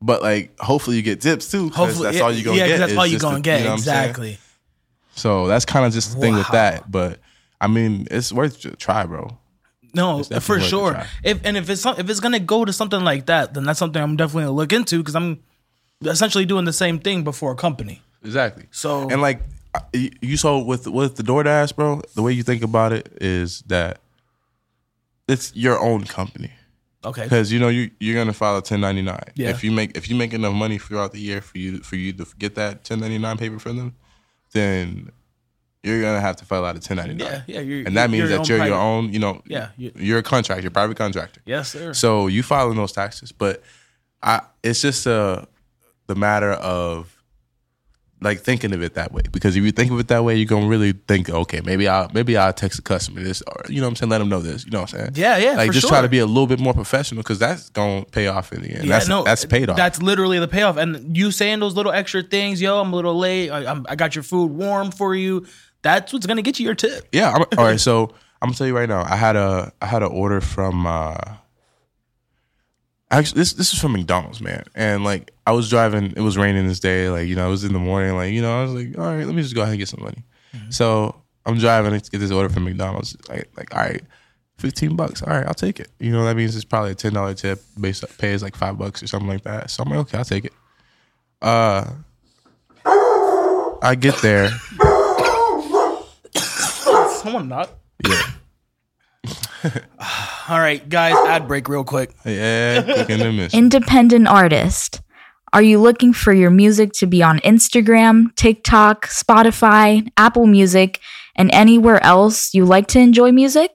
[0.00, 1.70] but like hopefully you get tips too.
[1.70, 2.78] Hopefully, that's yeah, all you're gonna yeah, get.
[2.78, 3.58] That's all you're gonna the- get.
[3.58, 3.98] you know what I'm saying?
[4.10, 4.38] exactly.
[5.16, 6.90] So that's kind of just the thing with that.
[6.90, 7.18] But
[7.60, 9.38] I mean, it's worth a try, bro.
[9.94, 11.04] No, for sure.
[11.22, 14.02] If and if it's if it's gonna go to something like that, then that's something
[14.02, 15.40] I'm definitely gonna look into because I'm
[16.04, 18.02] essentially doing the same thing before a company.
[18.24, 18.66] Exactly.
[18.70, 19.40] So- and like
[19.74, 22.00] uh, you- you saw with with the DoorDash, bro.
[22.14, 24.00] The way you think about it is that
[25.28, 26.50] it's your own company.
[27.06, 27.24] Okay.
[27.24, 29.18] because you know you you're gonna file a 1099.
[29.34, 29.50] Yeah.
[29.50, 32.14] If you make if you make enough money throughout the year for you for you
[32.14, 33.94] to get that 1099 paper from them,
[34.52, 35.10] then
[35.82, 37.18] you're gonna have to file out a 1099.
[37.18, 37.60] Yeah, yeah.
[37.60, 39.12] You're, and that means you're that you're your own.
[39.12, 39.42] You know.
[39.46, 41.42] Yeah, you- You're a contractor, private contractor.
[41.44, 41.92] Yes, sir.
[41.92, 43.62] So you filing those taxes, but
[44.22, 45.46] I it's just a
[46.06, 47.10] the matter of
[48.20, 50.46] like thinking of it that way because if you think of it that way, you're
[50.46, 53.86] gonna really think, okay, maybe I'll maybe I'll text the customer this or you know
[53.86, 54.64] what I'm saying, let them know this.
[54.64, 55.10] You know what I'm saying?
[55.14, 55.90] Yeah, yeah, Like just sure.
[55.90, 58.70] try to be a little bit more professional because that's gonna pay off in the
[58.70, 58.84] end.
[58.84, 59.76] Yeah, that's no, that's paid off.
[59.76, 60.76] That's literally the payoff.
[60.78, 63.50] And you saying those little extra things, yo, I'm a little late.
[63.50, 65.46] I, I'm, I got your food warm for you.
[65.82, 67.06] That's what's gonna get you your tip.
[67.12, 67.30] Yeah.
[67.30, 67.80] I'm, all right.
[67.80, 68.04] So
[68.40, 69.02] I'm gonna tell you right now.
[69.06, 70.86] I had a I had an order from.
[70.86, 71.14] uh
[73.14, 74.64] Actually, this this is from McDonald's, man.
[74.74, 77.08] And like I was driving, it was raining this day.
[77.10, 78.16] Like you know, it was in the morning.
[78.16, 79.88] Like you know, I was like, all right, let me just go ahead and get
[79.88, 80.24] some money.
[80.70, 83.16] So I'm driving to get this order from McDonald's.
[83.28, 84.02] Like like all right,
[84.58, 85.22] fifteen bucks.
[85.22, 85.90] All right, I'll take it.
[86.00, 87.62] You know that means it's probably a ten dollar tip.
[87.80, 89.70] Base pay is like five bucks or something like that.
[89.70, 90.52] So I'm like, okay, I'll take it.
[91.40, 91.88] Uh,
[93.82, 94.48] I get there.
[97.22, 97.70] Someone not.
[98.04, 98.22] Yeah.
[100.48, 102.14] All right, guys, ad break real quick.
[102.24, 103.54] Yeah, quick and then miss.
[103.54, 105.00] Independent artist.
[105.52, 111.00] Are you looking for your music to be on Instagram, TikTok, Spotify, Apple Music,
[111.36, 113.70] and anywhere else you like to enjoy music?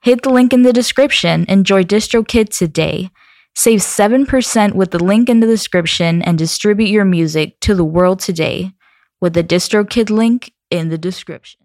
[0.00, 1.44] Hit the link in the description.
[1.48, 3.10] Enjoy DistroKid today.
[3.54, 8.18] Save 7% with the link in the description and distribute your music to the world
[8.20, 8.72] today
[9.20, 11.63] with the DistroKid link in the description.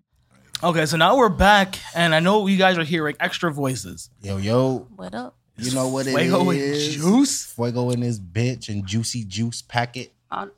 [0.62, 4.10] Okay, so now we're back, and I know you guys are hearing extra voices.
[4.22, 5.36] Yo, yo, What up?
[5.58, 6.96] you know what it Fuego and is?
[6.96, 7.46] juice.
[7.46, 10.12] Fuego in this bitch and juicy juice packet.
[10.32, 10.52] On-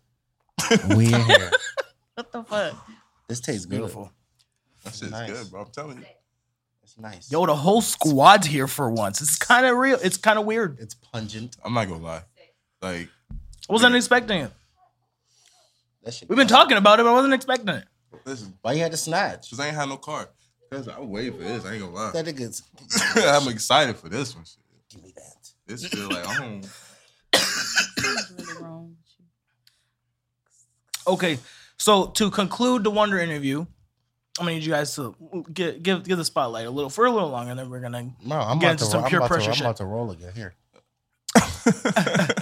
[0.95, 1.51] we in here.
[2.15, 2.75] What the fuck?
[3.27, 3.77] This tastes good.
[3.77, 4.11] Beautiful.
[4.83, 5.29] That shit's Nice.
[5.31, 5.61] good, bro.
[5.61, 6.05] I'm telling you.
[6.83, 7.31] It's nice.
[7.31, 9.21] Yo, the whole squad's here for once.
[9.21, 9.97] It's kind of real.
[10.03, 10.77] It's kind of weird.
[10.79, 11.55] it's pungent.
[11.63, 12.23] I'm not gonna lie.
[12.81, 14.51] Like, I wasn't expecting it.
[16.03, 16.29] That shit.
[16.29, 17.85] We've been talking about it, but I wasn't expecting it.
[18.25, 19.49] Listen, Why you had to snatch?
[19.49, 20.29] cause I ain't had no car.
[20.71, 21.65] Cause I'm waiting for this.
[21.65, 22.11] I ain't gonna lie.
[22.11, 22.63] That nigga's.
[23.15, 24.45] I'm excited for this one.
[24.45, 24.57] Shit.
[24.89, 25.49] Give me that.
[25.67, 26.61] This feel like home.
[27.31, 28.97] What's really wrong with
[31.07, 31.13] you?
[31.13, 31.39] Okay,
[31.77, 33.59] so to conclude the Wonder interview,
[34.39, 35.15] I'm gonna need you guys to
[35.53, 38.09] give give give the spotlight a little for a little longer, and then we're gonna.
[38.23, 38.91] No, I'm Get about into to.
[38.91, 39.65] some I'm, pure about to pressure I'm shit.
[39.65, 40.31] about to roll again.
[40.35, 40.53] Here.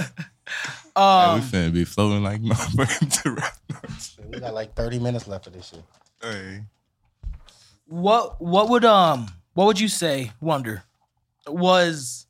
[0.96, 5.54] Yeah, we Um, finna be floating like motherfucking We got like 30 minutes left of
[5.54, 5.84] this shit.
[6.22, 6.64] Hey.
[7.86, 10.84] what what would um what would you say, Wonder,
[11.48, 12.28] was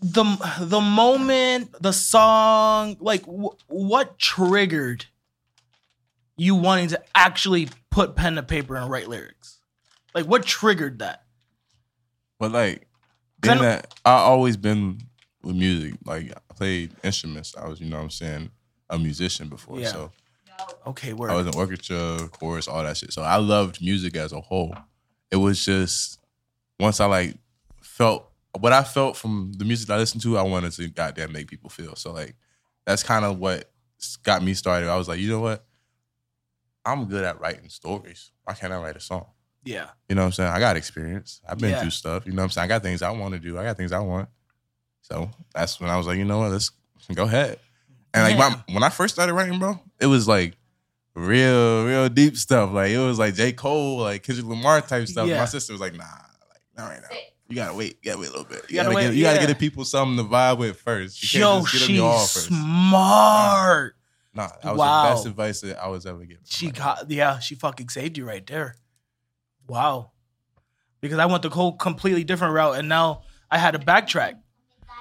[0.00, 0.24] the
[0.60, 5.06] the moment the song like wh- what triggered
[6.36, 9.60] you wanting to actually put pen to paper and write lyrics?
[10.14, 11.22] Like what triggered that?
[12.38, 12.88] But like,
[13.42, 14.98] Cause I that, I always been
[15.42, 15.94] with music.
[16.04, 17.54] Like, I played instruments.
[17.56, 18.50] I was, you know what I'm saying,
[18.90, 19.80] a musician before.
[19.80, 19.88] Yeah.
[19.88, 20.12] So
[20.86, 21.30] Okay, word.
[21.30, 23.12] I was in orchestra, chorus, all that shit.
[23.12, 24.74] So I loved music as a whole.
[25.30, 26.18] It was just
[26.78, 27.36] once I like
[27.82, 28.28] felt
[28.60, 31.70] what I felt from the music I listened to, I wanted to goddamn make people
[31.70, 31.96] feel.
[31.96, 32.36] So like
[32.86, 33.70] that's kind of what
[34.24, 34.88] got me started.
[34.88, 35.64] I was like, you know what?
[36.84, 38.30] I'm good at writing stories.
[38.44, 39.26] Why can't I write a song?
[39.64, 39.90] yeah.
[40.08, 40.50] You know what I'm saying?
[40.52, 41.40] I got experience.
[41.48, 41.80] I've been Yeah.
[41.80, 42.26] through stuff.
[42.26, 42.64] You know what I'm saying?
[42.64, 43.58] I got things I want to do.
[43.58, 44.28] I got things I want.
[45.02, 46.50] So that's when I was like, you know what?
[46.52, 46.70] Let's
[47.14, 47.58] go ahead.
[48.14, 48.56] And like Yeah.
[48.68, 50.56] my, when I first started writing, bro, it was like
[51.14, 52.72] real, real deep stuff.
[52.72, 53.52] Like it was like J.
[53.52, 55.28] Cole, like Kendrick Lamar type stuff.
[55.28, 55.38] Yeah.
[55.38, 56.04] My sister was like, nah,
[56.50, 57.16] like not right now.
[57.48, 57.98] You gotta wait.
[58.02, 58.64] You gotta wait a little bit.
[58.70, 61.34] You, gotta gotta, wait, get, you gotta get the people something to vibe with first.
[61.34, 62.46] You Yo, can't just get she's your all first.
[62.46, 63.96] smart.
[64.34, 65.02] Nah, that was Wow.
[65.02, 66.42] the best advice that I was ever given.
[66.46, 68.76] She Like, got yeah, she fucking saved you right there.
[69.68, 70.12] Wow.
[71.02, 74.34] Because I went the whole completely different route and now I had to backtrack.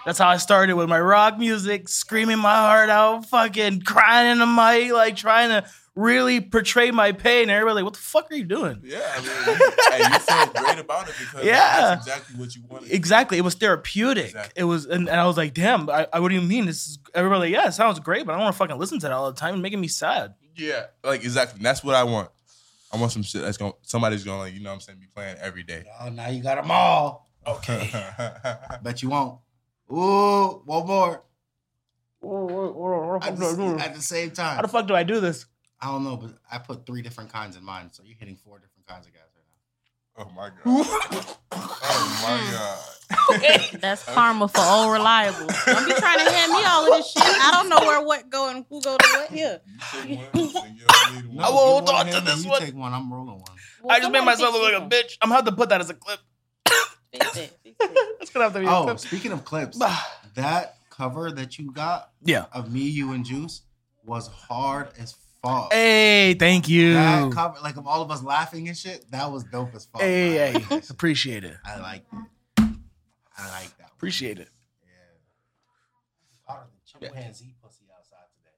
[0.06, 4.40] That's how I started with my rock music, screaming my heart out, fucking crying in
[4.40, 7.44] the mic, like trying to really portray my pain.
[7.44, 8.82] And everybody like, what the fuck are you doing?
[8.84, 11.96] Yeah, I mean, you, hey, you felt great about it because Yeah.
[11.96, 12.92] that's exactly what you wanted.
[12.92, 13.38] Exactly.
[13.38, 14.26] It was therapeutic.
[14.28, 14.60] Exactly.
[14.60, 16.66] It was and, and I was like, damn, I, I what do you mean?
[16.66, 19.00] This is everybody like, yeah, it sounds great, but I don't want to fucking listen
[19.02, 19.54] to that all the time.
[19.56, 20.34] It's making me sad.
[20.56, 21.58] Yeah, like exactly.
[21.58, 22.30] And that's what I want.
[22.92, 23.72] I want some shit that's going.
[23.74, 25.84] to Somebody's going to like you know what I'm saying be playing every day.
[26.02, 27.30] Oh, now you got them all.
[27.46, 27.90] Okay.
[28.84, 29.40] Bet you won't.
[29.92, 31.24] Ooh, one more.
[32.24, 34.56] At the, at the same time.
[34.58, 35.46] How the fuck do I do this?
[35.80, 38.60] I don't know, but I put three different kinds in mine, so you're hitting four
[38.60, 40.26] different kinds of guys right now.
[40.26, 41.28] oh my god.
[41.52, 43.82] oh my god.
[43.82, 45.48] That's karma for old reliable.
[45.66, 47.24] Don't be trying to hand me all of this shit.
[47.26, 49.60] I don't know where what go and who go to what here.
[50.08, 51.48] You take one, you don't need now.
[51.48, 52.62] I won't hold on to handle- this you one.
[52.62, 52.94] take one.
[52.94, 53.42] I'm rolling one.
[53.82, 55.18] Well, I just made myself look like a bitch.
[55.22, 56.20] I'm gonna have to put that as a clip.
[57.12, 57.22] One.
[57.22, 58.16] Fix it, fix it.
[58.22, 59.00] It's gonna have to be a Oh, clip.
[59.00, 59.80] speaking of clips,
[60.36, 62.46] that cover that you got Yeah.
[62.54, 63.62] of me, you, and Juice
[64.04, 65.72] was hard as fuck.
[65.74, 66.94] Hey, thank you.
[66.94, 70.02] That cover, like of all of us laughing and shit, that was dope as fuck.
[70.02, 71.58] Hey, I hey, appreciate it.
[71.66, 72.28] I like that.
[73.38, 73.90] I like that.
[73.96, 74.50] Appreciate it.
[74.84, 74.92] Yeah.
[76.48, 78.56] Part of the chimpanzee pussy outside today.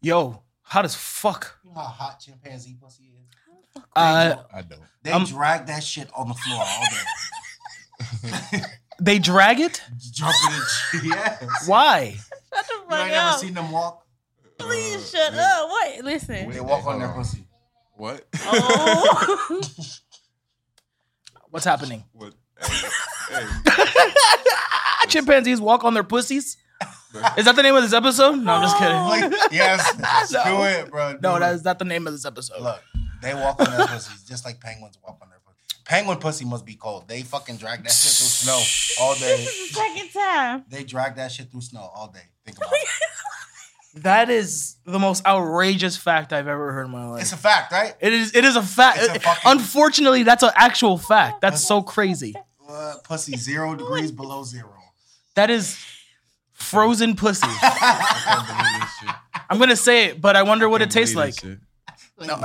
[0.00, 1.58] Yo, hot as fuck.
[1.64, 3.26] You know how hot chimpanzee pussy is?
[3.94, 4.80] Uh, I don't.
[5.02, 6.84] They I'm- drag that shit on the floor all
[8.52, 8.60] day.
[9.00, 9.82] they drag it.
[10.12, 10.34] Jumping
[10.94, 11.68] and yes.
[11.68, 12.16] Why?
[12.54, 13.38] Shut the You fuck ain't never up.
[13.38, 14.04] seen them walk?
[14.58, 15.70] Please shut up.
[15.84, 16.50] Wait, listen.
[16.50, 17.46] They walk on their pussy.
[17.96, 18.24] What?
[18.40, 19.60] Oh.
[21.50, 22.04] What's happening?
[22.12, 22.34] what?
[22.60, 22.86] Hey,
[23.30, 23.46] hey.
[25.08, 26.56] Chimpanzees walk on their pussies.
[27.38, 28.36] Is that the name of this episode?
[28.36, 28.96] No, I'm just kidding.
[28.96, 30.44] Like, yes, No.
[30.44, 31.12] do it, bro.
[31.14, 31.40] do no, it.
[31.40, 32.60] that is not the name of this episode.
[32.60, 32.82] Look,
[33.22, 35.56] they walk on their pussies just like penguins walk on their pussy.
[35.84, 37.06] Penguin pussy must be cold.
[37.08, 38.60] They fucking drag that shit through snow
[39.00, 39.36] all day.
[39.44, 40.64] this is the second time.
[40.68, 42.22] They drag that shit through snow all day.
[42.44, 42.88] Think about it.
[44.02, 47.22] That is the most outrageous fact I've ever heard in my life.
[47.22, 47.94] It's a fact, right?
[47.98, 48.34] it is.
[48.36, 48.98] It is a fact.
[49.00, 51.40] It's a fucking- Unfortunately, that's an actual fact.
[51.40, 52.34] That's so crazy.
[52.58, 53.04] What?
[53.04, 54.74] Pussy zero degrees below zero.
[55.34, 55.82] That is
[56.52, 57.46] frozen pussy.
[57.46, 59.42] I can't believe this shit.
[59.48, 61.36] I'm gonna say it, but I wonder what it tastes like.
[61.36, 61.56] this
[62.20, 62.30] shit.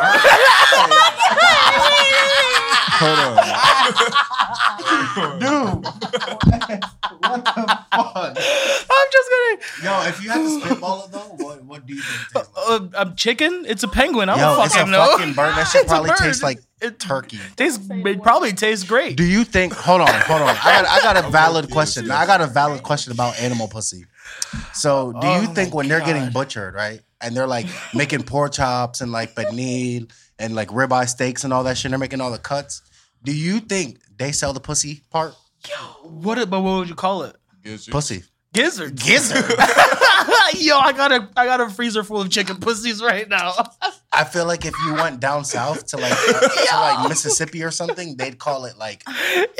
[3.01, 3.37] Hold Hold on.
[5.39, 5.49] Dude.
[7.21, 8.37] what the fuck?
[8.37, 9.57] I'm just gonna.
[9.83, 12.51] Yo, if you had to spitball it though, what, what do you think it tastes
[12.69, 12.81] like?
[12.95, 13.65] Uh, a chicken?
[13.67, 14.29] It's a penguin.
[14.29, 15.17] I Yo, don't it's a fucking know.
[15.17, 15.55] fucking bird.
[15.55, 16.17] That shit It's a probably bird.
[16.19, 17.39] tastes like It turkey.
[17.55, 17.79] tastes.
[17.89, 19.17] It probably tastes great.
[19.17, 19.73] Do you think?
[19.73, 20.49] Hold on, hold on.
[20.49, 22.11] I got, I got a valid question.
[22.11, 24.05] I got a valid question about animal pussy.
[24.73, 28.23] So, do you Oh think my when they're getting butchered, right, and they're like making
[28.23, 32.21] pork chops and like pernil and like ribeye steaks and all that shit, they're making
[32.21, 32.81] all the cuts.
[33.23, 35.35] Do you think they sell the pussy part?
[35.69, 35.75] Yo,
[36.09, 36.37] What?
[36.39, 37.35] it- But what would you call it?
[37.63, 37.91] Gizzard.
[37.91, 38.23] Pussy.
[38.53, 38.95] Gizzard.
[38.95, 39.45] Gizzard.
[40.55, 43.53] Yo, I got a I got a freezer full of chicken pussies right now.
[44.13, 48.17] I feel like if you went down south to like to like Mississippi or something,
[48.17, 49.03] they'd call it like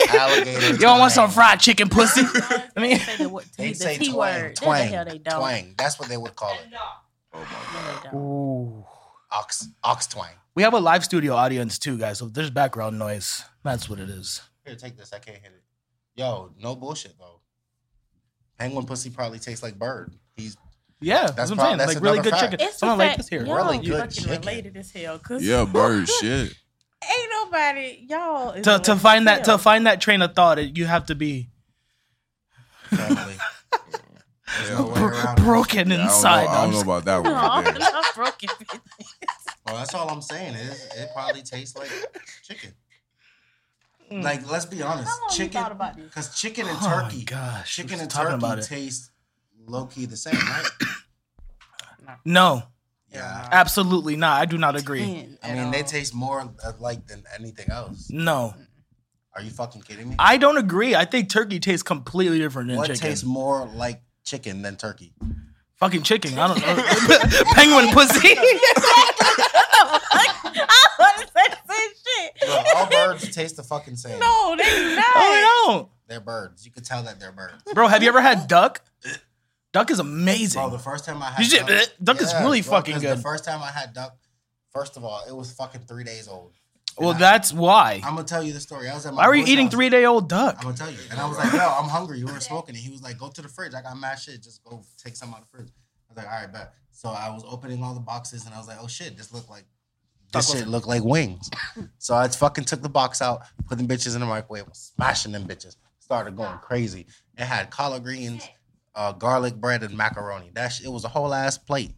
[0.10, 0.76] alligator.
[0.76, 2.22] Yo, I want some fried chicken pussy.
[2.76, 4.56] I mean, Say the, what, They'd the say T twang, word.
[4.58, 5.40] twang, What the hell they don't?
[5.40, 5.76] twang.
[5.78, 6.74] That's what they would call it.
[6.74, 6.78] Uh,
[7.34, 8.18] Oh my No.
[8.18, 8.86] Ooh.
[9.32, 10.34] Ox, ox twang.
[10.56, 12.18] we have a live studio audience too, guys.
[12.20, 13.44] So if there's background noise.
[13.64, 14.42] That's what it is.
[14.66, 15.14] Here, take this.
[15.14, 15.64] I can't hit it.
[16.16, 17.40] Yo, no bullshit though.
[18.60, 20.14] Penguin pussy probably tastes like bird.
[20.36, 20.58] He's
[21.00, 21.78] Yeah, that's, That's what I'm saying.
[21.78, 22.52] that's Like really good fact.
[22.52, 22.68] chicken.
[22.68, 23.46] It's Someone like fact, this here.
[23.46, 24.40] Y'all Really really good fucking chicken.
[24.42, 25.18] related as hell.
[25.20, 26.54] Cause Yeah, bird shit.
[27.04, 30.86] ain't nobody y'all To, to find as that to find that train of thought, you
[30.86, 31.50] have to be
[32.90, 33.36] family.
[34.68, 35.44] Yeah, no way bro- around it.
[35.44, 36.40] broken Yeah, I don't know- inside.
[36.42, 37.32] I don't I'm know just- about that one.
[37.32, 37.40] No,
[37.72, 38.50] right not broken.
[39.68, 41.90] Well, that's all I'm saying is it probably tastes like
[42.44, 42.72] chicken.
[44.12, 44.24] Mm.
[44.24, 45.62] Like, let's be honest, How long chicken.
[45.62, 46.06] thought about this?
[46.06, 49.12] Because chicken and Oh turkey, gosh, chicken and talking about turkey taste
[49.68, 50.66] low key the same, right?
[52.26, 52.64] No,
[53.14, 53.48] yeah.
[53.52, 54.42] absolutely not.
[54.42, 55.02] I do not agree.
[55.06, 58.10] Man, I at mean, they taste more like than anything else.
[58.10, 58.54] No,
[59.36, 60.16] Are you fucking kidding me?
[60.20, 60.96] I don't agree.
[60.96, 63.02] I think turkey tastes completely different than what chicken.
[63.02, 65.14] tastes more like chicken than turkey?
[65.76, 66.38] Fucking chicken.
[66.38, 66.76] I don't know.
[67.54, 68.36] Penguin pussy.
[69.74, 72.50] I want to say the same shit.
[72.50, 74.20] Look, all birds taste the fucking same.
[74.20, 75.06] No, they do not.
[75.16, 76.66] oh no, They're birds.
[76.66, 77.64] You could tell that they're birds.
[77.74, 77.88] bro.
[77.88, 78.82] Have you ever had duck?
[79.74, 80.62] Duck is amazing.
[80.62, 82.94] Bro, the first time I had You should- duck, uh, duck is really bro, fucking
[82.96, 83.18] 'cause good.
[83.18, 84.18] The first time I had duck,
[84.74, 86.52] first of all, it was fucking three days old.
[86.98, 88.02] Well, I- that's why.
[88.04, 88.90] I'm gonna tell you the story.
[88.90, 90.56] I was at my Why were you eating three day old duck?
[90.60, 90.98] I'm gonna tell you.
[91.10, 92.20] And I was like, yo, I'm hungry.
[92.20, 92.76] You weren't smoking.
[92.76, 93.74] And he was like, go to the fridge.
[93.74, 94.42] I got mad shit.
[94.42, 95.70] Just go take some out of the fridge.
[95.70, 96.74] I was like, all right, bet.
[96.92, 99.50] So I was opening all the boxes and I was like, oh shit, this look
[99.50, 99.64] like
[100.34, 100.60] this Taco.
[100.60, 101.50] shit look like wings.
[101.98, 105.32] so I fucking took the box out, put them bitches in the microwave, was smashing
[105.32, 105.76] them bitches.
[106.00, 107.08] Started going crazy.
[107.38, 108.48] It had collard greens,
[108.96, 110.52] uh, garlic bread, and macaroni.
[110.54, 111.94] That sh- it was a whole ass plate.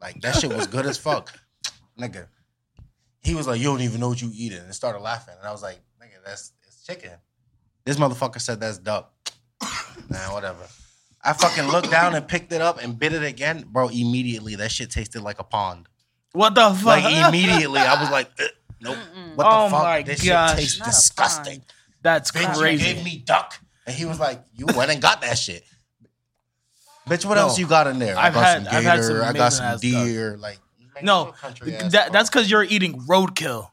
[0.00, 1.32] Like that shit was good as fuck.
[1.98, 2.26] Nigga.
[3.22, 4.58] He was like, You don't even know what you eating.
[4.58, 5.34] And started laughing.
[5.38, 7.10] And I was like, nigga, that's it's chicken.
[7.84, 9.12] This motherfucker said that's duck.
[10.10, 10.66] nah, whatever.
[11.24, 13.64] I fucking looked down and picked it up and bit it again.
[13.68, 15.88] Bro, immediately that shit tasted like a pond.
[16.32, 16.84] What the fuck?
[16.84, 17.80] Like immediately.
[17.80, 18.48] I was like, "Ugh,
[18.80, 18.96] nope.
[19.34, 19.82] What the Oh fuck?
[19.82, 20.50] my this gosh.
[20.50, 21.62] shit tastes Not disgusting.
[22.02, 23.58] That's Bitch, you gave me duck.
[23.86, 25.64] And he was like, You went and got that shit.
[27.08, 27.42] Bitch, what No.
[27.42, 28.16] else you got in there?
[28.16, 29.24] I've I got had- some I've had some gator.
[29.24, 29.80] I got some ass duck.
[29.80, 30.36] deer.
[30.36, 30.67] Like, man,
[31.02, 33.70] No, you're a country ass that, that's because you're eating roadkill.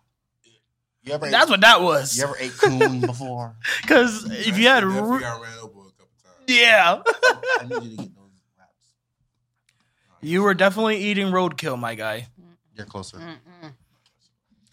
[1.03, 2.17] you ever That's ate, what that was.
[2.17, 3.55] you ever ate coon before?
[3.81, 6.47] Because if you had, That shit definitely ro- ran over a couple times.
[6.47, 7.01] yeah,
[7.59, 8.71] I need you to get those wraps.
[10.21, 12.27] you were definitely eating roadkill, my guy.
[12.75, 13.17] You're closer.
[13.17, 13.71] Mm-mm.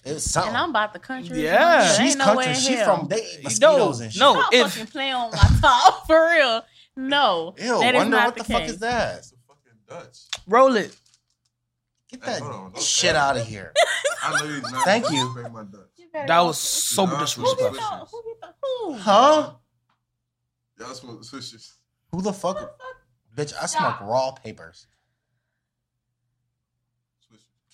[0.05, 0.49] It's something.
[0.49, 1.45] And I'm about the country.
[1.45, 1.85] Yeah.
[1.87, 2.47] Ain't She's no country.
[2.49, 4.19] way She's from they eat No, mosquitoes and shit.
[4.21, 4.33] no.
[4.35, 6.65] Stop if- fucking playing on my top for real.
[6.97, 8.71] No, Ew, that is wonder not what the, the, fuck case.
[8.73, 9.15] is that?
[9.15, 10.19] That's a fucking Dutch.
[10.49, 10.95] Roll it.
[12.13, 13.73] Get that hold on, shit out of here.
[14.23, 14.85] I know you're not.
[14.85, 15.17] Thank you.
[15.27, 15.81] disrespect my Dutch.
[15.97, 18.09] You better That was so Nah, Who disrespectful.
[18.13, 18.95] who who?
[18.99, 19.55] Huh?
[20.79, 21.73] Y'all smoke Swishers.
[22.13, 22.79] Who the fuck?
[23.37, 24.87] Bitch, I smoke raw papers.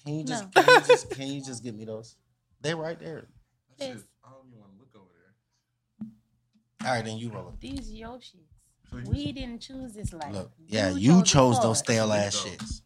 [0.05, 0.63] Can you just, No.
[0.63, 2.17] can you just can you just get me those?
[2.61, 3.27] They right there.
[3.79, 3.99] Yes.
[4.25, 5.11] I don't even want to look over
[6.81, 6.89] there.
[6.89, 7.61] All right, then you roll it.
[7.61, 9.07] These your shits.
[9.09, 10.33] We didn't choose this life.
[10.33, 11.85] Look, yeah, you chose the those card.
[11.87, 12.53] stale ass Those.
[12.57, 12.81] shits.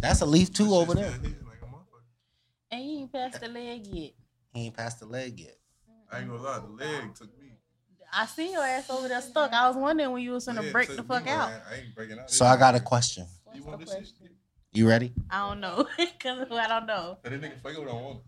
[0.00, 1.10] That's a leaf two over there.
[1.10, 1.36] Like.
[2.72, 4.12] And you ain't passed the leg yet.
[4.54, 5.56] He ain't passed the leg yet.
[6.12, 7.52] I ain't gonna lie, the leg took me.
[8.12, 9.52] I see your ass over there stuck.
[9.52, 11.50] I was wondering when you was gonna Leg break took the me, fuck out.
[11.50, 11.60] man.
[11.70, 12.30] I ain't breaking out.
[12.30, 13.26] So I got a question.
[13.54, 14.30] You want the question?
[14.72, 15.12] You ready?
[15.30, 15.86] I don't know.
[16.20, 17.18] Cause I don't know.
[17.22, 18.20] That nigga Fuego don't want.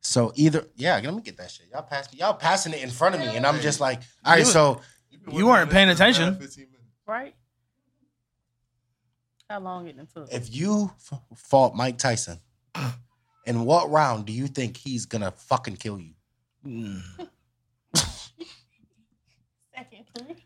[0.00, 1.66] So either yeah, let me get that shit.
[1.72, 4.46] Y'all pass y'all passing it in front of me, and I'm just like, all right.
[4.46, 6.66] So You You weren't paying for the past attention.
[7.06, 7.34] Right?
[9.48, 10.32] How long it took?
[10.32, 12.40] if you f- fought Mike Tyson,
[13.46, 16.14] in what round do you think he's gonna fucking kill you?
[16.66, 17.00] Mm.
[19.74, 20.36] Second, three.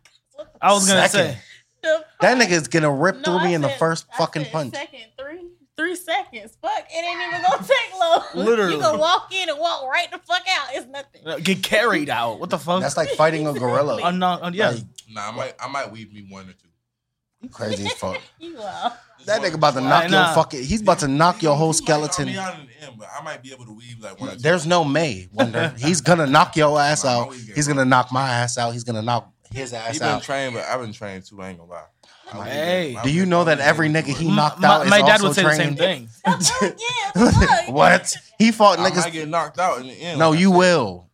[0.60, 1.34] I was gonna Second.
[1.34, 1.40] say.
[1.82, 2.04] fuck?
[2.20, 4.74] That nigga's gonna rip No, through I me in the first I fucking said punch.
[4.74, 6.56] Second, three, three seconds.
[6.60, 8.24] Fuck, it ain't even gonna take long.
[8.46, 8.74] Literally.
[8.74, 10.68] you gonna walk in and walk right the fuck out.
[10.74, 11.26] It's nothing.
[11.26, 12.38] Uh, Get carried out.
[12.40, 12.80] What the fuck?
[12.82, 14.00] That's like fighting a gorilla.
[14.02, 14.70] Uh, no, uh, yeah.
[14.70, 14.82] Like,
[15.12, 16.68] Nah, I might, I might weave me one or two.
[17.40, 18.20] You crazy as fuck.
[18.38, 18.92] You are.
[19.26, 20.34] That nigga about to knock your not?
[20.34, 20.64] fucking.
[20.64, 22.24] He's about to knock your whole I skeleton.
[22.26, 24.32] mean, out in the end, but I might be able to weave like one or
[24.32, 24.38] two.
[24.38, 25.74] There's no May Wonder.
[25.78, 27.30] He's gonna knock your ass My- my out.
[27.30, 28.70] weed get He's gonna knock my ass out.
[28.72, 29.82] He's gonna knock his ass out.
[29.84, 30.22] He ass been out.
[30.22, 31.40] trained, but I've been trained too.
[31.42, 31.84] I ain't gonna lie.
[32.32, 32.94] I Hey.
[32.94, 34.90] been- Do you I've know been- that every nigga he M- knocked my, out is
[34.90, 36.08] my dad also would say the same trained?
[36.08, 36.08] thing.
[36.26, 36.74] Oh,
[37.14, 37.68] yeah, fuck.
[37.68, 38.16] what?
[38.38, 39.12] He fought I might niggas.
[39.12, 40.18] get knocked out in the end.
[40.18, 40.56] No, like I you said.
[40.56, 41.10] will.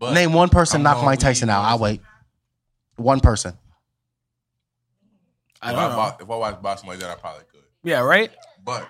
[0.00, 1.60] But Name one person I'm knock gonna Mike Tyson out.
[1.62, 2.00] one I'll wait.
[2.96, 3.56] One person.
[5.62, 5.96] I if don't know.
[5.96, 7.60] bo- if I watch boxing like that, I probably could.
[7.82, 8.30] Yeah, right.
[8.64, 8.88] But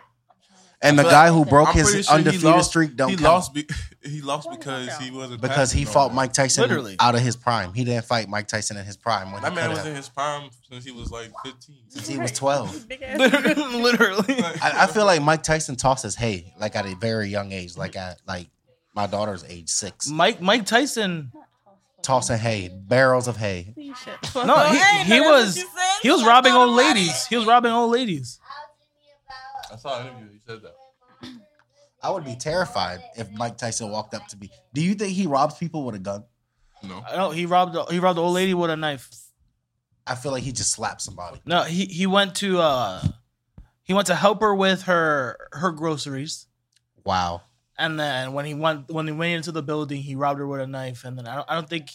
[0.83, 3.17] And the feel guy like- who broke I'm his sure undefeated lost- streak don't he
[3.17, 3.55] count lost.
[3.55, 3.67] Be,
[4.05, 6.15] he lost because he wasn't because he fought.
[6.15, 6.97] Mike Tyson Literally.
[7.01, 7.73] out of his prime.
[7.75, 9.87] He didn't fight Mike Tyson in his prime when That man was have.
[9.89, 11.77] in his prime since he was like 15.
[11.89, 12.87] Since he was twelve.
[12.91, 14.35] Literally.
[14.63, 17.97] I, I feel like Mike Tyson tosses hay like at a very young age, like
[17.97, 18.49] at like
[18.95, 21.33] my daughter's age six, Mike Mike Tyson.
[22.07, 23.75] Tossing hay, barrels of hay.
[23.77, 26.53] You shut the fuck No, he, I he know that's what was he was robbing
[26.53, 27.27] old ladies.
[27.27, 28.39] He was robbing old ladies.
[29.73, 30.29] I saw an interview.
[30.33, 30.75] He said that.
[32.03, 34.51] I would be terrified if Mike Tyson walked up to me.
[34.73, 36.25] Do you think he robs people with a gun?
[36.85, 37.03] No.
[37.13, 39.11] No, he robbed he robbed the old lady with a knife.
[40.07, 41.41] I feel like he just slapped somebody.
[41.45, 43.03] No, he he went to uh
[43.83, 46.47] he went to help her with her her groceries.
[47.05, 47.43] Wow.
[47.79, 50.61] And then when he went when he went into the building, he robbed her with
[50.61, 51.05] a knife.
[51.05, 51.91] And then I don't I don't think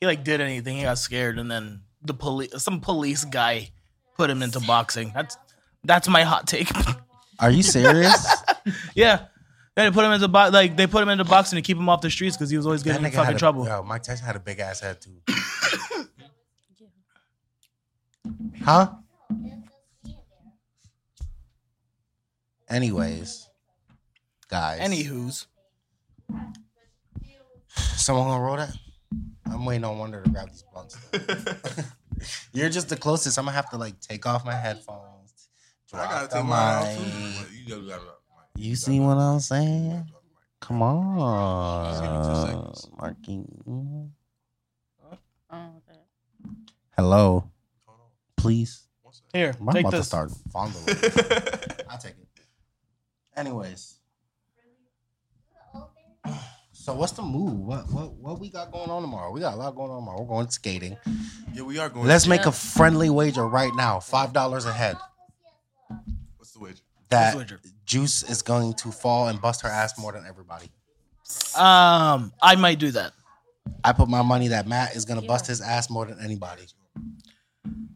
[0.00, 0.76] he like did anything.
[0.76, 3.70] He got scared, and then the police some police guy
[4.16, 5.10] put him into boxing.
[5.14, 5.36] That's
[5.84, 6.70] that's my hot take.
[7.40, 8.24] Are you serious?
[8.94, 9.26] yeah.
[9.74, 11.88] Then they put him into bo- like they put him into boxing to keep him
[11.88, 13.66] off the streets because he was always getting in fucking a- trouble.
[13.66, 15.16] Yo, Mike Tyson had a big ass head too.
[18.62, 18.92] huh?
[22.68, 23.48] Anyways,
[24.50, 24.80] guys.
[24.80, 25.46] Anywho's,
[27.96, 28.74] Someone gonna roll that?
[29.46, 30.98] I'm waiting on Wonder to grab these blunts.
[32.52, 33.38] You're just the closest.
[33.38, 35.48] I'm gonna have to like take off my headphones.
[35.92, 37.02] I gotta the take mine off too.
[37.04, 37.34] mic.
[37.38, 38.00] but You gotta grab.
[38.56, 40.06] You see what I'm saying?
[40.60, 42.88] Come Give me two on, seconds.
[42.98, 43.44] Marky.
[45.52, 45.70] Oh.
[46.96, 47.50] Hello,
[48.36, 48.82] please.
[49.32, 50.84] Here, I'm take about to start fondling.
[51.88, 52.28] I'll take it.
[53.36, 53.99] Anyways.
[56.72, 57.60] So what's the move?
[57.60, 59.30] What what what we got going on tomorrow?
[59.32, 60.22] We got a lot going on tomorrow.
[60.22, 60.96] We're going skating.
[61.52, 62.06] yeah, we are going.
[62.06, 64.00] Let's make a friendly wager right now.
[64.00, 64.96] Five dollars a head.
[66.36, 66.80] What's the wager?
[67.10, 67.60] That What's the wager?
[67.84, 70.70] Juice is going to fall and bust her ass more than everybody.
[71.54, 73.12] Um, I might do that.
[73.84, 76.64] I put my money that Matt is gonna bust his ass more than anybody.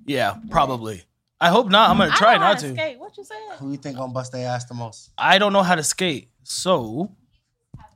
[0.07, 1.03] Yeah, probably.
[1.41, 1.91] I hope not.
[1.91, 2.73] I'm gonna I try know how not to.
[2.75, 2.99] Skate.
[2.99, 3.37] What you said?
[3.59, 5.11] Who you think gonna bust their ass the most?
[5.17, 7.11] I don't know how to skate, so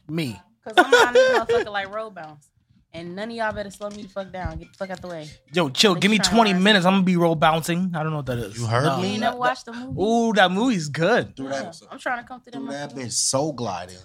[0.09, 0.41] me.
[0.65, 2.49] Cause I'm on this motherfucker like road bounce,
[2.93, 4.59] and none of y'all better slow me the fuck down.
[4.59, 5.31] Get the fuck out the way.
[5.53, 5.95] Yo, chill.
[5.95, 6.85] Give me me 20 minutes.
[6.85, 7.93] I'm gonna be roll bouncing.
[7.95, 8.59] I don't know what that is.
[8.59, 8.97] You heard No.
[8.97, 9.09] You me?
[9.13, 10.01] ain't never watched the movie.
[10.01, 11.35] Ooh, that movie's good.
[11.35, 12.67] Do Yeah, that, I'm trying to come to them.
[12.67, 12.99] do that motherfuckers.
[13.07, 13.97] bitch soul gliding.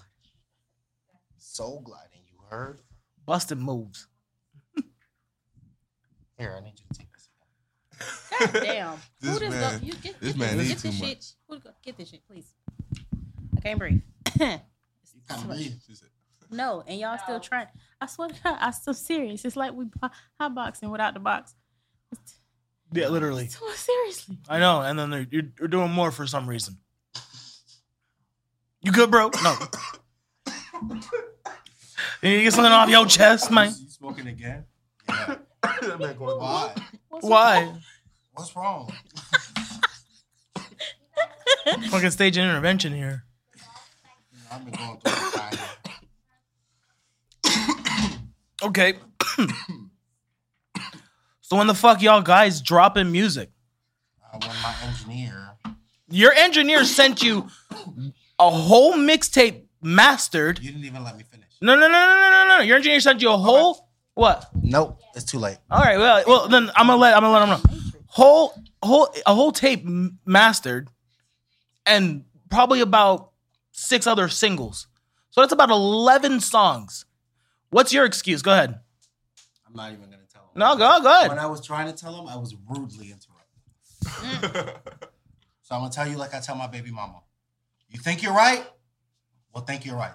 [1.37, 2.21] Soul gliding.
[2.31, 2.79] You heard?
[3.25, 4.07] Busted moves.
[6.37, 7.29] Here, I need you to take this.
[8.39, 8.97] God damn.
[9.21, 9.85] This Who this man- go?
[9.85, 11.25] You get, this get man this, need get this too shit.
[11.49, 12.53] Who go, get this shit, please.
[13.57, 14.01] I can't breathe.
[15.29, 15.57] It's too much.
[15.57, 16.09] She said,
[16.51, 17.67] No, and y'all still trying.
[17.99, 19.43] I swear to God, I'm so serious.
[19.45, 20.09] It's like we bo-
[20.39, 21.55] hot boxing without the box.
[22.91, 23.47] Yeah, literally.
[23.47, 24.37] So seriously.
[24.47, 24.81] I know.
[24.81, 26.77] And then they're, you're, you're doing more for some reason.
[28.81, 29.31] You good, bro?
[29.43, 29.57] No.
[30.45, 30.53] you
[32.21, 33.69] need to get something off your chest, man.
[33.69, 34.65] You smoking again?
[35.07, 36.75] that man going, Why?
[37.09, 37.73] What's Why?
[38.33, 38.91] What's wrong?
[41.89, 43.23] Fucking stage intervention here.
[44.51, 45.57] I've been going through the time.
[48.63, 48.93] Okay.
[51.41, 53.49] so when the fuck y'all guys dropping music?
[54.33, 55.51] Uh, when my engineer,
[56.09, 57.47] Your engineer sent you
[58.39, 60.59] a whole mixtape mastered.
[60.59, 61.47] you didn't even let me finish.
[61.61, 62.63] No, no, no, no, no, no, no.
[62.63, 64.49] Your engineer sent you a whole what?
[64.61, 65.57] Nope, it's too late.
[65.71, 67.79] All right, well, well then I'm gonna let I'm gonna let him know.
[68.07, 68.53] Whole
[68.83, 69.83] whole a whole tape
[70.25, 70.89] mastered,
[71.85, 73.31] and probably about
[73.71, 74.87] six other singles.
[75.31, 77.05] So that's about eleven songs.
[77.73, 78.41] What's your excuse?
[78.41, 78.79] Go ahead.
[79.67, 80.49] I'm not even gonna tell him.
[80.55, 81.29] No, go go ahead.
[81.29, 84.75] When I was trying to tell him, I was rudely interrupted.
[85.63, 87.21] so I'm gonna tell you like I tell my baby mama.
[87.89, 88.63] You think you're right?
[89.53, 90.13] Well, think you're right.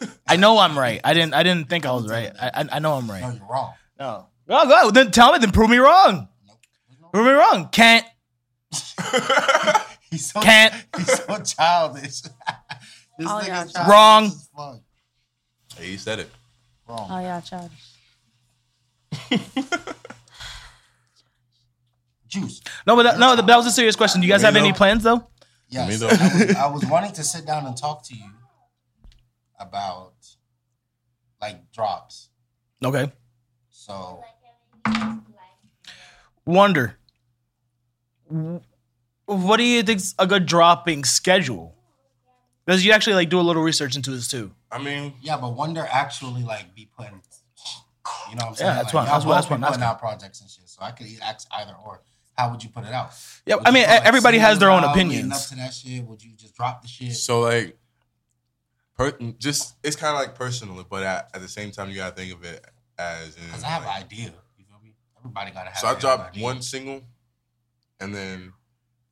[0.00, 1.00] Then I know I'm right.
[1.02, 2.30] I didn't I didn't think I was right.
[2.38, 3.22] I I, I know I'm right.
[3.22, 3.38] no, right.
[3.38, 3.72] you're wrong.
[3.98, 4.26] No.
[4.46, 4.90] Go go.
[4.90, 5.38] Then tell me.
[5.38, 6.28] Then prove me wrong.
[7.12, 7.68] Prove me wrong.
[7.70, 8.04] Can't.
[10.10, 10.74] He's so Can't.
[10.96, 12.20] He's so childish.
[12.22, 12.30] this
[13.20, 14.30] Oh, nigga's yeah, childish Wrong.
[15.74, 15.84] As fuck.
[15.84, 16.30] Hey, you said it.
[16.88, 17.08] Wrong.
[17.10, 17.92] Oh yeah, childish.
[22.28, 22.60] Juice.
[22.86, 24.20] No, but that, no, that was a serious question.
[24.20, 25.26] Do you guys have any plans though?
[25.68, 25.88] Yes.
[25.88, 26.08] Me though.
[26.08, 28.30] I, was, I was wanting to sit down and talk to you
[29.58, 30.14] about
[31.40, 32.28] like drops.
[32.84, 33.12] Okay.
[33.70, 34.22] So
[36.46, 36.96] Wonder.
[39.26, 41.73] What do you think's a good dropping schedule?
[42.64, 44.50] Because you actually like do a little research into this too.
[44.70, 47.20] I mean, yeah, but Wonder actually like be putting.
[48.30, 48.68] You know what I'm saying?
[48.70, 50.68] Yeah, that's like, what- y'all that's what- that's both I'm putting out projects and shit.
[50.68, 52.00] So I could ask either or.
[52.36, 53.12] How would you put it out?
[53.46, 55.42] Yeah, Would I mean, put, like, everybody has their own singles out leading opinions.
[55.44, 57.12] Up to that shit, would you just drop the shit?
[57.14, 57.78] so like,
[58.96, 62.16] per, just it's kind of like personal, but at, at the same time, you gotta
[62.16, 62.64] think of it
[62.98, 63.36] as.
[63.36, 64.32] Because I have an idea.
[64.58, 64.94] You feel me?
[65.16, 65.78] Everybody gotta have.
[65.78, 66.42] So I dropped idea.
[66.42, 67.02] one single,
[68.00, 68.52] and then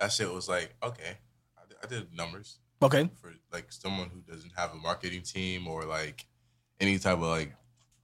[0.00, 1.18] that shit was like, okay,
[1.56, 3.08] I did, I did numbers Okay.
[3.20, 6.26] for like someone who doesn't have a marketing team or like
[6.80, 7.54] any type of like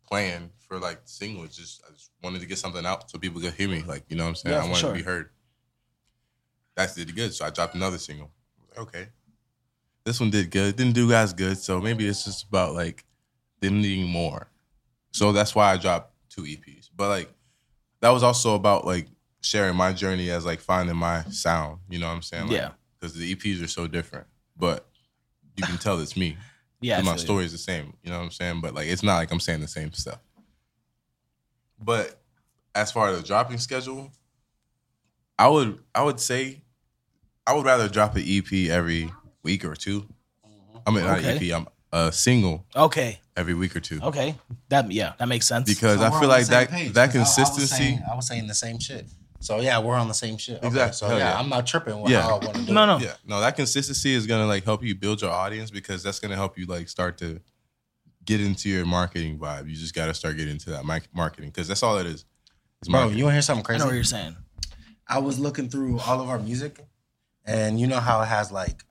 [0.08, 1.44] plan for like single.
[1.44, 3.82] It's just I just wanted to get something out so people could hear me.
[3.82, 4.54] Like you know what I'm saying?
[4.54, 4.92] Yeah, I wanted sure.
[4.92, 5.30] to be heard.
[6.76, 8.30] That did good, so I dropped another single.
[8.56, 9.08] I was like, okay,
[10.04, 10.76] this one did good.
[10.76, 13.04] Didn't do as good, so maybe it's just about like
[13.60, 14.48] them needing more.
[15.10, 16.88] So that's why I dropped two EPs.
[16.94, 17.32] But like
[18.00, 19.08] that was also about like
[19.40, 21.80] sharing my journey as like finding my sound.
[21.88, 22.44] You know what I'm saying?
[22.44, 22.70] Like, Yeah.
[22.98, 24.26] Because the EPs are so different,
[24.58, 24.86] but
[25.56, 26.36] you can tell it's me.
[26.80, 27.00] Yeah.
[27.00, 27.94] My story is the same.
[28.04, 28.60] You know what I'm saying?
[28.60, 30.20] But like, it's not like I'm saying the same stuff.
[31.80, 32.20] But
[32.74, 34.12] as far as the dropping schedule,
[35.38, 36.62] I would I would say
[37.46, 39.10] I would rather drop an EP every
[39.42, 40.02] week or two.
[40.46, 40.78] Mm-hmm.
[40.86, 41.36] I mean, not Okay.
[41.36, 41.56] an EP.
[41.56, 43.18] I'm a single Okay.
[43.36, 44.36] every week or two Okay.
[44.68, 45.68] That yeah, that makes sense.
[45.68, 47.74] because So I feel like same that page, that 'cause I- I was consistency.
[47.84, 49.06] saying- I was saying the same shit.
[49.40, 50.58] So yeah, we're on the same shit.
[50.58, 50.96] Okay, Exactly.
[50.96, 51.38] So Hell yeah, yeah.
[51.38, 52.22] I'm not tripping with Yeah.
[52.22, 52.86] how I want to do no, it.
[52.86, 52.98] no.
[52.98, 56.34] Yeah, no, that consistency is gonna like help you build your audience because that's gonna
[56.36, 57.40] help you like start to
[58.24, 59.68] get into your marketing vibe.
[59.68, 62.24] You just gotta start getting into that mic- marketing because that's all it is.
[62.80, 63.18] It's Bro, marketing.
[63.18, 63.82] you want to hear something crazy?
[63.82, 63.86] I crazy?
[63.86, 64.36] know what you're saying.
[65.06, 66.84] I was looking through all of our music,
[67.46, 68.84] and you know how it has like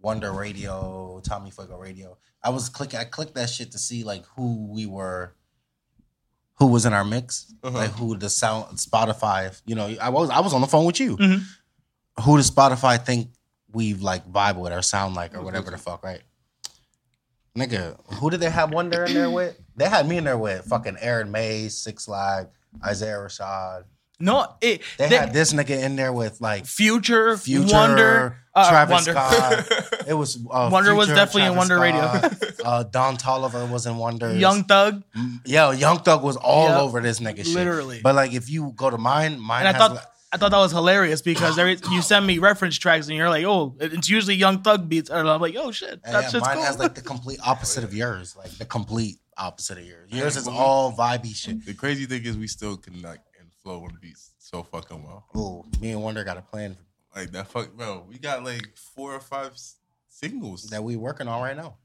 [0.00, 2.18] Wonder Radio, Tommy Fuego Radio.
[2.42, 5.34] I was clicking, I clicked that shit to see like who we were,
[6.60, 7.76] who was in our mix, Uh-huh.
[7.76, 9.58] like who the sound Spotify.
[9.66, 11.16] You know, I was I was on the phone with you.
[11.16, 11.42] Mhm.
[12.24, 13.30] Who does Spotify think
[13.72, 16.20] we like vibe with or sound like or whatever the fuck, right?
[17.56, 19.58] Nigga, who did they have Wonder in there with?
[19.74, 22.48] They had me in there with fucking Aaron Mays, Six Flag,
[22.84, 23.84] Isaiah Rashad.
[24.20, 28.68] No, it They, they- had this nigga in there with like Future, Future, Wonder, uh,
[28.68, 29.12] Travis Wonder.
[29.12, 30.06] Scott.
[30.06, 32.46] It was uh, Wonder was Future, definitely in Travis Wonder Radio.
[32.64, 34.34] Uh, Don Toliver was in Wonder.
[34.36, 35.02] Young Thug,
[35.46, 36.78] yo, Young Thug was all Yep.
[36.80, 37.54] over this nigga shit.
[37.54, 38.00] Literally.
[38.02, 40.58] But like, if you go to mine, mine and I thought like- I thought that
[40.58, 44.36] was hilarious because every, you send me reference tracks and you're like, oh, it's usually
[44.36, 46.64] Young Thug beats, and I'm like, oh shit, and that yeah, shit's mine cool.
[46.64, 50.08] has like the complete opposite of yours, like the complete opposite of yours.
[50.12, 51.64] Yours is all vibey shit.
[51.66, 53.29] the crazy thing is we still connect and
[53.62, 55.26] flow on beats so fucking well.
[55.36, 56.76] Ooh, me and Wonder got a plan
[57.14, 58.04] Like that fuck bro.
[58.08, 59.76] We got like four or five s-
[60.08, 60.64] singles.
[60.70, 61.76] that we working on right now.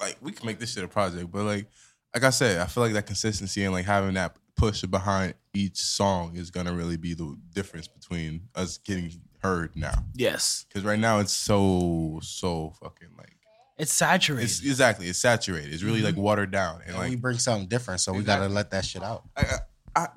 [0.00, 1.66] like we can make this shit a project, but like
[2.14, 5.76] like I said, I feel like that consistency and like having that push behind each
[5.76, 9.12] song is gonna really be the difference between us getting
[9.42, 10.04] heard now.
[10.14, 13.36] yes, Because right now it's so so fucking like
[13.78, 14.44] it's saturated.
[14.44, 15.72] it's exactly it's saturated.
[15.72, 16.22] It's really like mm-hmm.
[16.22, 19.22] watered down and And we bring something different, so we gotta let that shit out.
[19.36, 19.56] I, I
[20.02, 20.08] I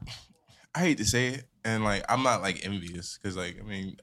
[0.76, 3.98] I hate to say it, and like I'm not like envious because like I mean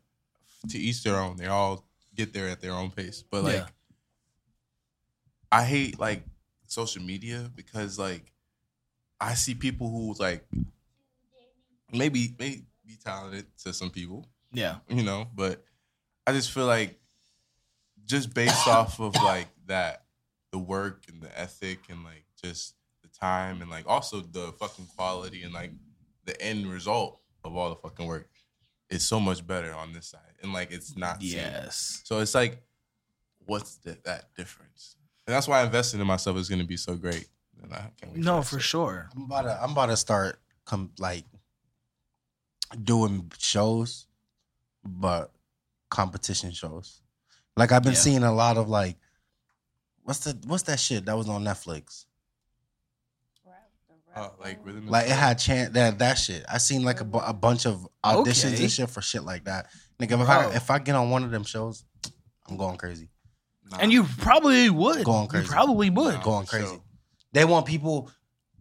[0.68, 1.37] to each their own.
[1.37, 3.66] They all get there at their own pace, but like Yeah.
[5.53, 6.23] I hate like
[6.66, 8.33] social media because like
[9.21, 10.47] I see people who like
[11.93, 15.64] maybe may be talented to some people, yeah, you know, but
[16.27, 16.99] I just feel like
[18.05, 20.05] just based off of like that,
[20.53, 24.87] the work and the ethic and like just the time and like also the fucking
[24.97, 25.73] quality and like
[26.25, 28.29] the end result of all the fucking work
[28.91, 30.21] is so much better on this side.
[30.43, 31.33] And like it's not seen.
[31.37, 32.03] Yes.
[32.05, 32.62] So it's like,
[33.47, 34.97] what's the, that difference?
[35.27, 37.29] And that's why investing in myself is going to be so great.
[37.62, 38.62] And I can't wait No, that for shit.
[38.64, 39.09] sure.
[39.14, 41.25] I'm about to I'm about to start come like
[42.83, 44.07] doing shows,
[44.85, 45.31] but
[45.89, 47.01] competition shows.
[47.57, 47.99] Like I've been Yeah.
[47.99, 48.97] seeing a lot of like
[50.03, 52.07] what's the what's that shit that was on Netflix?
[54.21, 54.87] Oh, like rhythm.
[54.89, 56.45] Like it had chance that that shit.
[56.53, 58.62] I seen like a, bu- a bunch of auditions Okay.
[58.64, 59.68] and shit for shit like that.
[60.01, 60.51] Nigga, if Wow.
[60.51, 61.85] I if I get on one of them shows,
[62.49, 63.09] I'm going crazy.
[63.71, 63.79] Nah.
[63.81, 65.05] And you probably would.
[65.05, 65.49] Going You crazy.
[65.49, 66.14] probably would.
[66.14, 66.23] Nah.
[66.23, 66.66] going crazy.
[66.66, 66.81] sure.
[67.33, 68.11] They want people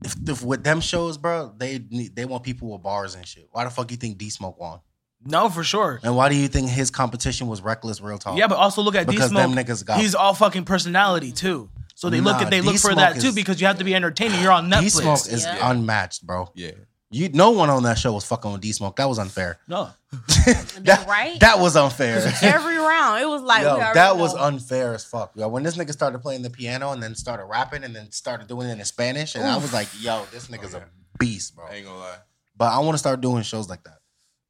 [0.03, 1.53] if, if with them shows, bro.
[1.57, 3.47] They need they want people with bars and shit.
[3.51, 4.79] Why the fuck you think D Smoke won?
[5.25, 5.99] No, for sure.
[6.03, 7.99] And why do you think his competition was reckless?
[7.99, 8.37] Real talk.
[8.37, 9.53] Yeah, but also look at D because Smoke.
[9.53, 11.69] them niggas got He's all fucking personality too.
[11.99, 13.83] So they look Nah, at they look for D-Smoke that too because you have to
[13.83, 14.41] be entertaining.
[14.41, 15.01] You're on D Netflix.
[15.01, 15.69] Smoke is Yeah.
[15.69, 16.49] unmatched, bro.
[16.55, 16.71] Yeah.
[17.11, 18.95] You no one on that show was fucking with D Smoke.
[18.95, 19.59] That was unfair.
[19.67, 19.89] no,
[20.79, 21.37] that, right?
[21.41, 22.19] that was unfair.
[22.41, 24.43] Every round, it was like Yo, we that was know.
[24.43, 25.31] unfair as fuck.
[25.35, 28.47] Yo, when this nigga started playing the piano and then started rapping and then started
[28.47, 30.83] doing it in Spanish, and I was like, yo, this oh, nigga's Oh, yeah.
[30.85, 31.65] a beast, bro.
[31.65, 32.15] I ain't gonna lie.
[32.55, 33.97] But I want to start doing shows like that.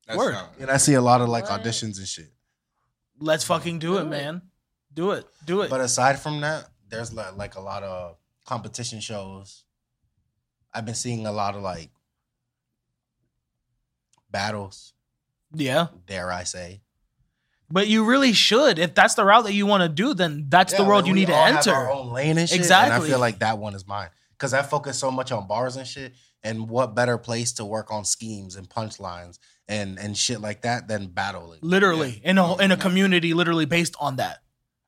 [0.05, 0.33] That's Word.
[0.33, 1.63] not- And I see a lot of like What?
[1.63, 2.31] auditions and shit.
[3.19, 4.43] let's fucking do it, man.
[4.93, 5.25] Do it.
[5.45, 5.69] Do it.
[5.71, 9.63] But aside from that, there's like, like a lot of competition shows.
[10.73, 11.89] I've been seeing a lot of like
[14.31, 14.93] battles,
[15.53, 15.87] yeah.
[16.07, 16.81] dare I say.
[17.71, 18.79] But you really should.
[18.79, 21.09] If that's the route that you want to do, then that's the Yeah, world like,
[21.09, 21.71] you need to enter.
[21.71, 22.57] our own lane and shit.
[22.57, 23.07] And Exactly.
[23.07, 24.09] I feel like that one is mine.
[24.31, 26.13] Because I focus so much on bars and shit.
[26.41, 29.37] And what better place to work on schemes and punchlines
[29.67, 31.59] and, and shit like that than battling?
[31.61, 34.39] Literally, in a in a community, literally based on that.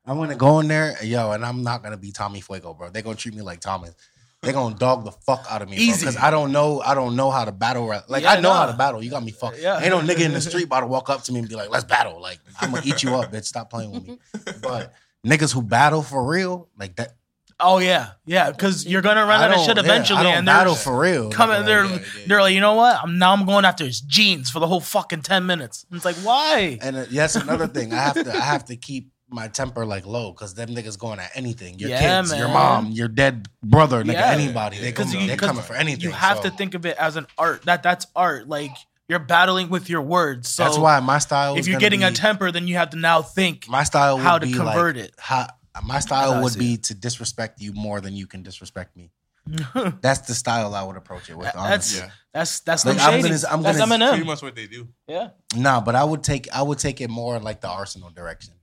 [0.05, 2.89] I'm gonna go in there, yo, and I'm not gonna be Tommy Fuego, bro.
[2.89, 3.93] They're gonna treat me like Thomas.
[4.41, 5.99] They're gonna dog the fuck out of me, Easy.
[5.99, 7.85] Because I don't know, I don't know how to battle.
[8.07, 9.03] Like Yeah, I know how to battle.
[9.03, 9.59] You got me fucked.
[9.59, 9.79] Yeah.
[9.79, 11.69] Ain't no nigga in the street about to walk up to me and be like,
[11.69, 13.45] "Let's battle." Like I'm gonna eat you up, bitch.
[13.45, 14.19] Stop playing with me.
[14.63, 14.93] But
[15.25, 17.13] niggas who battle for real, like that,
[17.61, 18.51] Oh yeah, yeah.
[18.51, 21.29] Because you're gonna run out of shit yeah, eventually, don't and battle they're for real.
[21.29, 21.57] coming.
[21.57, 22.99] Like, They're yeah, yeah, they're like, you know what?
[23.01, 25.85] I'm now I'm going after his jeans for the whole fucking ten minutes.
[25.89, 26.79] And it's like, why?
[26.81, 27.93] And uh, that's another thing.
[27.93, 31.19] I have to I have to keep my temper like low because them niggas going
[31.19, 31.79] at anything.
[31.79, 34.31] Your Yeah, kids, your mom, your dead brother, nigga, Yeah.
[34.31, 34.77] anybody.
[34.77, 36.03] They come, you they because coming for anything.
[36.03, 36.43] You have so.
[36.43, 37.63] to think of it as an art.
[37.63, 38.47] That that's art.
[38.47, 38.71] Like
[39.07, 40.49] you're battling with your words.
[40.49, 41.57] So that's why my style.
[41.57, 43.67] if you're getting be, a temper, then you have to now think.
[43.67, 45.13] my style how to convert like, it.
[45.17, 45.47] How,
[45.83, 49.11] my style would see be to disrespect you more than you can disrespect me.
[50.01, 51.45] That's the style I would approach it with.
[51.45, 51.99] That's Honestly.
[52.01, 52.11] Yeah.
[52.31, 53.29] that's that's Like, I'm Shady.
[53.29, 54.87] gonna- I'm that's gonna- Pretty much what they do.
[55.07, 55.29] Yeah.
[55.55, 58.53] Nah, but I would take I would take it more like the Arsonal direction.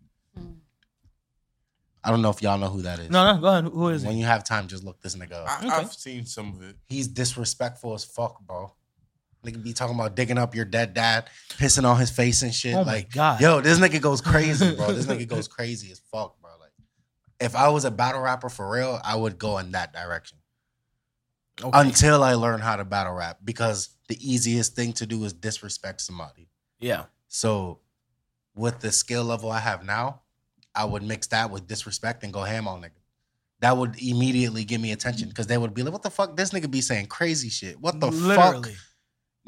[2.05, 3.11] I don't know if y'all know who that is.
[3.11, 3.41] No, no.
[3.41, 3.65] Go ahead.
[3.65, 4.13] Who is when it?
[4.13, 5.49] When you have time, just look this nigga up.
[5.49, 5.69] I, Okay.
[5.75, 6.77] I've seen some of it.
[6.87, 8.73] He's disrespectful as fuck, bro.
[9.45, 11.29] Nigga be talking about digging up your dead dad,
[11.59, 12.75] pissing on his face and shit.
[12.75, 13.41] Oh my like, God.
[13.41, 14.93] yo, this nigga goes crazy, bro.
[14.93, 16.51] This nigga goes crazy as fuck, bro.
[16.61, 16.73] Like,
[17.41, 20.39] if I was a battle rapper for real, I would go in that direction
[21.63, 21.71] Okay.
[21.81, 26.01] until I learn how to battle rap because the easiest thing to do is disrespect
[26.01, 26.49] somebody.
[26.81, 27.05] yeah.
[27.31, 27.81] So,
[28.55, 30.23] with the skill level I have now,
[30.79, 32.91] I would mix that with disrespect and go ham on nigga.
[33.61, 36.37] That would immediately give me attention because they would be like, "What the fuck?
[36.37, 37.81] This nigga be saying crazy shit.
[37.81, 38.75] What the Literally.
[38.75, 38.83] fuck,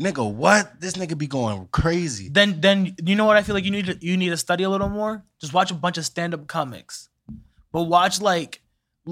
[0.00, 0.34] nigga?
[0.34, 0.80] What?
[0.80, 3.86] This nigga be going crazy." Then then you know what I feel like you need
[3.86, 5.24] to you need to study a little more.
[5.40, 7.08] Just watch a bunch of stand up comics,
[7.72, 8.62] but watch like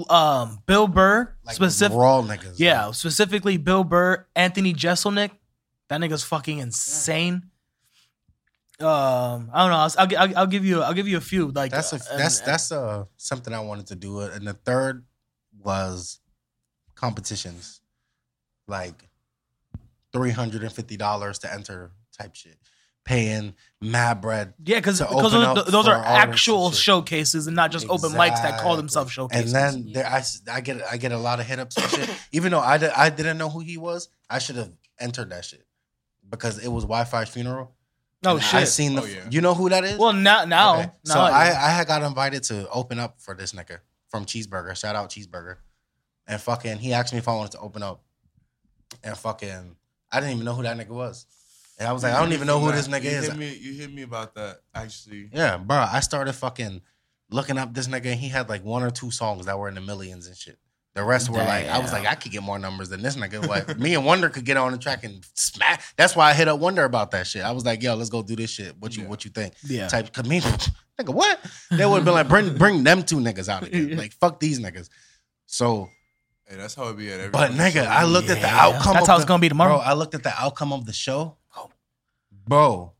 [0.09, 1.97] um Bill Burr Like specific.
[1.97, 2.55] raw niggas.
[2.57, 5.31] Yeah, specifically Bill Burr, Anthony Jeselnik.
[5.87, 7.48] That nigga's fucking insane.
[8.81, 9.77] Um, I don't know.
[9.77, 10.81] I'll, I'll, I'll, I'll give you.
[10.81, 11.47] I'll give you a few.
[11.51, 14.21] Like that's a uh, that's and- that's uh something I wanted to do.
[14.21, 15.05] And the third
[15.57, 16.19] was
[16.95, 17.81] competitions,
[18.67, 19.09] like
[20.13, 22.57] three hundred and fifty dollars to enter type shit,
[23.03, 24.53] paying mad bread.
[24.63, 28.11] yeah, because to because open those, up those are actual showcases and not just open
[28.11, 29.53] mics that call themselves showcases.
[29.53, 32.09] And then there, I, I get I get a lot of hit ups and shit.
[32.31, 35.43] Even though I, did, I didn't know who he was, I should have entered that
[35.43, 35.65] shit
[36.29, 37.69] because it was Wifisfuneral.
[38.25, 38.53] Oh And shit.
[38.55, 39.01] I seen the.
[39.01, 39.25] Oh, yeah.
[39.29, 39.97] You know who that is?
[39.97, 40.91] well, now now, Okay.
[41.05, 44.25] now so I, I, I had got invited to open up for this nigga from
[44.25, 44.75] Cheeseburger.
[44.75, 45.57] Shout out Cheeseburger.
[46.27, 48.03] And fucking, he asked me if I wanted to open up.
[49.03, 49.75] And fucking,
[50.11, 51.25] I didn't even know who that nigga was.
[51.79, 53.27] And I was like, I don't even know who this nigga you is.
[53.27, 55.29] Hit me, you hit me about that actually.
[55.33, 55.77] Yeah, bro.
[55.77, 56.81] I started fucking
[57.31, 59.75] looking up this nigga, and he had like one or two songs that were in
[59.75, 60.59] the millions and shit.
[60.99, 63.47] The rest were like, I was like, I could get more numbers than this nigga.
[63.47, 65.81] What me and Wonder could get on the track and smack.
[65.95, 67.41] That's why I hit up Wonder about that shit.
[67.41, 68.75] I was like, yo, let's go do this shit.
[68.79, 69.09] What you Yeah.
[69.09, 69.53] what you think?
[69.65, 69.87] Yeah.
[69.87, 71.39] Type cause me, nigga, what?
[71.71, 73.95] They would have been like, bring bring them two niggas out again.
[73.97, 74.89] Like, fuck these niggas.
[75.45, 75.87] So
[76.45, 77.31] Hey, that's how it be at every.
[77.31, 77.89] but nigga, show.
[77.89, 78.93] I looked at the outcome.
[78.95, 79.77] That's of how the- it's gonna be tomorrow.
[79.77, 81.37] Bro, I looked at the outcome of the show.
[81.55, 81.69] Oh.
[82.45, 82.91] Bro,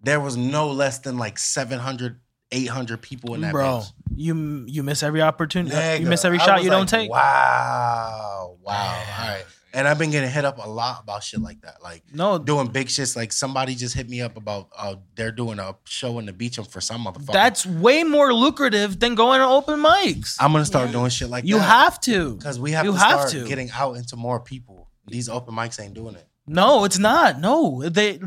[0.00, 3.92] there was no less than like 700, 800 people in that Bro, bitch.
[4.16, 6.02] you you miss every opportunity.
[6.02, 7.10] you miss every shot was you don't take.
[7.10, 8.72] Wow, wow.
[9.18, 9.44] All right.
[9.74, 11.82] And I've been getting hit up a lot about shit like that.
[11.82, 13.14] Like No, doing big shits.
[13.14, 16.56] Like somebody just hit me up about uh they're doing a show in the beach
[16.56, 17.32] and for some motherfucker.
[17.32, 20.36] that's way more lucrative than going to open mics.
[20.40, 21.48] I'm gonna start doing shit like that.
[21.48, 21.62] you that.
[21.64, 22.34] have to.
[22.36, 23.46] because we have you to have start to.
[23.46, 24.88] getting out into more people.
[25.06, 26.26] These open mics ain't doing it.
[26.46, 27.38] No, it's not.
[27.40, 28.20] No, they.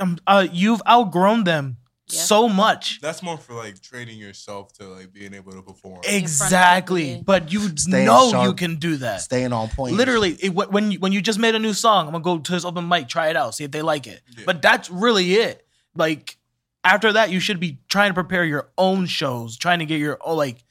[0.00, 1.76] Um, uh, you've outgrown them
[2.08, 2.20] Yeah.
[2.20, 3.00] so much.
[3.00, 6.00] That's more for like training yourself to like being able to perform.
[6.04, 8.46] Exactly, but you Staying know sharp.
[8.46, 9.22] you can do that.
[9.22, 9.96] Staying on point.
[9.96, 12.52] Literally, it, when you, when you just made a new song, I'm gonna go to
[12.52, 14.22] this open mic, try it out, see if they like it.
[14.36, 14.44] Yeah.
[14.46, 15.66] But that's really it.
[15.96, 16.36] Like
[16.84, 20.18] after that, you should be trying to prepare your own shows, trying to get your
[20.20, 20.62] oh like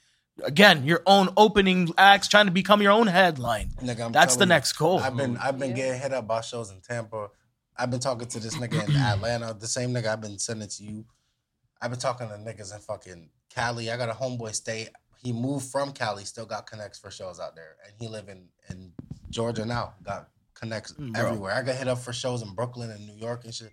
[0.43, 3.71] again your own opening acts, trying to become your own headline.
[3.81, 4.99] Nigga, I'm That's the you, next goal.
[4.99, 7.29] I've been I've been getting hit up by shows in Tampa.
[7.77, 10.83] I've been talking to this nigga in Atlanta, the same nigga I've been sending to
[10.83, 11.05] you.
[11.81, 13.91] I've been talking to niggas in fucking Cali.
[13.91, 14.87] I got a homeboy stay.
[15.23, 18.47] He moved from Cali, still got connects for shows out there, and he live in
[18.69, 18.91] in
[19.29, 19.93] Georgia now.
[20.03, 21.25] Got connects Mm, bro.
[21.25, 21.53] everywhere.
[21.53, 23.71] I got hit up for shows in Brooklyn and New York and shit.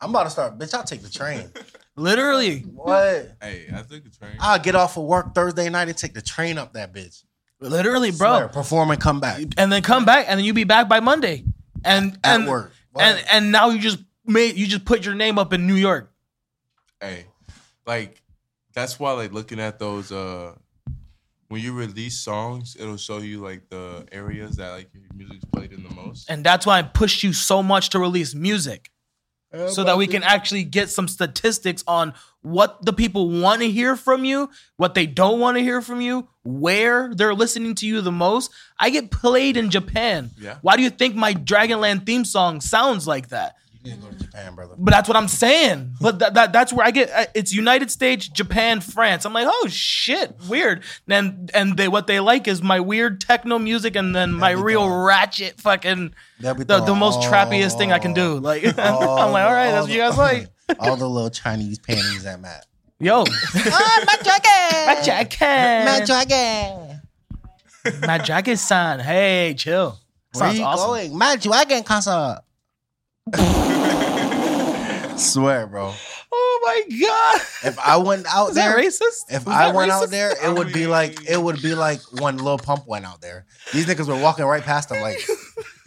[0.00, 0.74] I'm about to start, bitch.
[0.74, 1.50] I'll take the train.
[1.96, 3.36] Literally, what?
[3.40, 4.36] Hey, I took a train.
[4.40, 7.22] I'll get off of work Thursday night and take the train up that bitch.
[7.60, 8.36] literally, bro.
[8.36, 10.98] Swear, perform and come back And then come back, and then you be back by
[11.00, 11.44] Monday,
[11.84, 12.72] and at and work.
[12.98, 16.12] and and now you just made you just put your name up in New York.
[17.00, 17.26] hey,
[17.86, 18.22] like
[18.72, 20.54] that's why like looking at those uh
[21.48, 25.72] when you release songs, it'll show you like the areas that like your music's played
[25.72, 26.28] in the most.
[26.28, 28.90] And that's why I pushed you so much to release music.
[29.68, 32.12] so that we can actually get some statistics on
[32.42, 36.00] what the people want to hear from you, what they don't want to hear from
[36.00, 38.50] you, where they're listening to you the most.
[38.80, 40.32] I get played in Japan.
[40.36, 40.58] Yeah.
[40.62, 43.54] Why do you think my Dragonland theme song sounds like that?
[43.84, 44.74] You need to go to Japan, brother.
[44.78, 45.94] But that's what I'm saying.
[46.00, 49.26] But that, that that's where I get it's United States, Japan, France.
[49.26, 50.82] I'm like, oh shit, weird.
[51.06, 54.56] Then and they what they like is my weird techno music and then my There
[54.64, 55.04] we real go.
[55.04, 58.36] ratchet fucking They'll be the, the most trappiest thing I can do.
[58.36, 60.48] all- Like I'm like, all right, the- that's all what you guys the- like.
[60.80, 62.64] all the little Chinese panties at Matt.
[63.00, 63.24] Yo,
[63.56, 64.86] Oh, my dragon!
[64.86, 67.02] my jacket, My dragon!
[68.06, 69.00] my jacket sign.
[69.00, 69.98] Hey, chill.
[70.32, 70.86] Where Sounds you awesome.
[70.86, 71.18] going?
[71.18, 72.38] My dragon concert.
[75.16, 75.92] Swear, bro.
[76.32, 79.30] Oh my god, If I went out is that there, racist?
[79.30, 80.02] if Was I that went racist?
[80.02, 83.20] out there, it would be like it would be like when Lil Pump went out
[83.20, 83.46] there.
[83.72, 85.18] These niggas were walking right past him, like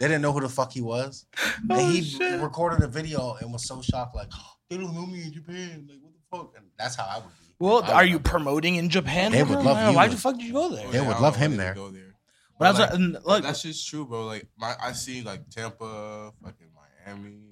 [0.00, 1.26] they didn't know who the fuck he was.
[1.62, 2.40] And Oh, he shit.
[2.40, 4.30] recorded a video and was so shocked, like
[4.70, 5.86] they don't know me in Japan.
[5.88, 6.54] Like what the fuck?
[6.56, 7.54] And that's how I would be.
[7.58, 9.32] Well, I are you promoting in Japan?
[9.32, 9.62] They would bro?
[9.62, 9.96] love you.
[9.96, 10.88] Why the fuck did you go there?
[10.90, 11.74] They would I love him there.
[11.74, 12.14] Go there.
[12.58, 12.90] But I was like,
[13.24, 14.24] like, and, that's just true, bro.
[14.26, 17.47] Like my, I see like Tampa, fucking Miami, like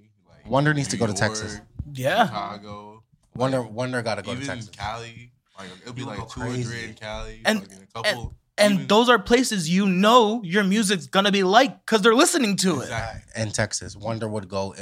[0.48, 1.60] Wonder needs to New go to Texas.
[1.94, 2.26] Yeah.
[2.26, 3.02] Chicago,
[3.34, 4.70] Wonder Wonder got to go to even Texas.
[4.70, 5.32] Cali.
[5.58, 6.62] Like it'll be You like go two or crazy.
[6.64, 8.34] three in Cali, And- fucking a couple.
[8.58, 12.56] And even- those are places you know your music's gonna be like because they're listening
[12.56, 12.90] to it.
[13.36, 13.94] In Texas.
[13.96, 14.74] Wonder would go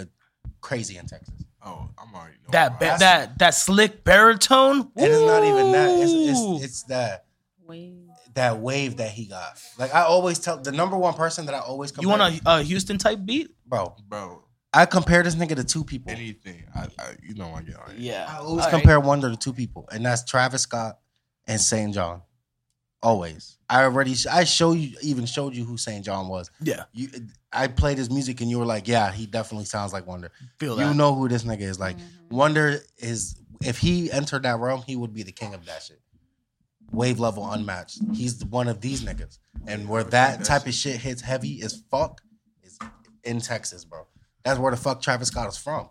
[0.61, 1.35] crazy in Texas.
[1.67, 2.53] Oh, I'm already knowing.
[2.53, 4.91] That ba- that that slick baritone.
[4.97, 5.91] And it's not even that.
[5.91, 7.25] It's, it's it's that
[7.67, 7.95] Wait.
[8.35, 9.61] that wave that he got.
[9.79, 12.63] Like I always tell the number one person that I always you want a, a
[12.63, 13.51] Houston type beat?
[13.67, 13.97] bro.
[14.09, 14.44] bro.
[14.75, 16.11] I compare this nigga to two people.
[16.13, 17.99] Anything, I, I, you know, I get on it.
[17.99, 18.27] Yeah.
[18.29, 18.71] I always All right.
[18.71, 20.99] compare Wonder to the two people, and that's Travis Scott
[21.47, 21.95] and St.
[21.95, 22.23] John.
[23.03, 23.59] Always.
[23.69, 26.03] I already I show you even showed you who St.
[26.03, 26.51] John was.
[26.63, 26.85] Yeah.
[26.95, 27.09] You
[27.53, 30.31] I played his music and you were like, yeah, he definitely sounds like Wonder.
[30.59, 30.89] Feel that.
[30.89, 31.79] You know who this nigga is.
[31.79, 32.03] Like Mhm.
[32.31, 36.01] Wonder is if he entered that realm, he would be the king of that shit.
[36.93, 37.99] Wave level unmatched.
[38.15, 39.39] He's one of these niggas.
[39.67, 42.23] And where that type of shit hits heavy as fuck
[42.63, 42.79] is
[43.23, 44.07] in Texas, bro.
[44.45, 45.89] That's where the fuck Travis Scott is from.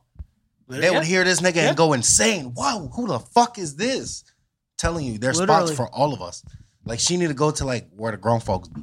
[0.67, 1.67] They would hear this nigga Yeah.
[1.69, 2.53] and go insane.
[2.55, 4.23] Whoa, who the fuck is this?
[4.77, 5.67] Telling you, there's Literally.
[5.67, 6.43] spots for all of us.
[6.85, 8.81] Like she need to go to like where the grown folks be,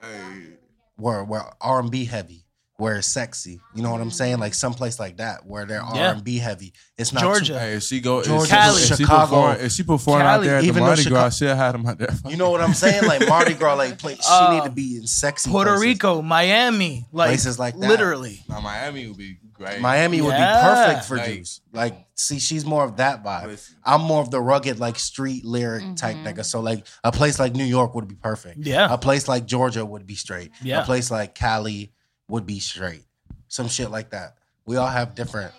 [0.00, 0.54] Hey,
[0.96, 2.44] where where R and B heavy,
[2.80, 3.60] where it's sexy.
[3.74, 4.38] You know what I'm saying?
[4.38, 6.72] Like someplace like that where they're R and B heavy.
[6.98, 7.58] It's not Georgia.
[7.58, 8.82] hey, if she go, Georgia, if she, Cali.
[8.82, 9.20] if she Chicago.
[9.26, 11.86] perform, if she perform out there at Even the Mardi Chicago- Gras, she'll have them
[11.86, 12.08] out there.
[12.28, 13.04] You know what I'm saying?
[13.06, 15.82] Like Mardi Gras, like play, she Uh, need to be in sexy Puerto places.
[15.86, 17.88] Rico, Miami, like Places like that.
[17.88, 18.42] literally.
[18.48, 19.80] Now Miami would be great.
[19.80, 21.60] Miami would be perfect for Like- Juice.
[21.72, 23.60] Like, see, she's more of that vibe.
[23.84, 26.24] I'm more of the rugged, like street lyric type Mhm.
[26.24, 26.44] nigga.
[26.44, 28.58] So like a place like New York would be perfect.
[28.66, 28.88] Yeah.
[28.92, 30.50] A place like Georgia would be straight.
[30.62, 30.82] Yeah.
[30.82, 31.92] A place like Cali
[32.30, 33.02] would be straight.
[33.48, 34.36] Some shit like that.
[34.66, 35.52] We all have different.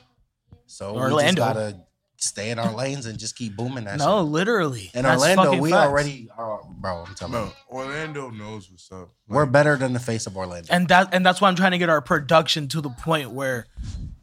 [0.66, 1.82] So we just gotta
[2.16, 4.32] stay in our lanes and just keep booming that No, shit.
[4.32, 4.92] literally.
[4.94, 5.88] In That's Orlando, fucking we facts.
[5.90, 7.40] already are bro, I'm telling you.
[7.70, 9.10] Bro, Orlando knows what's up.
[9.28, 10.68] We're better than the face of Orlando.
[10.74, 13.66] and that and that's why I'm trying to get our production to the point where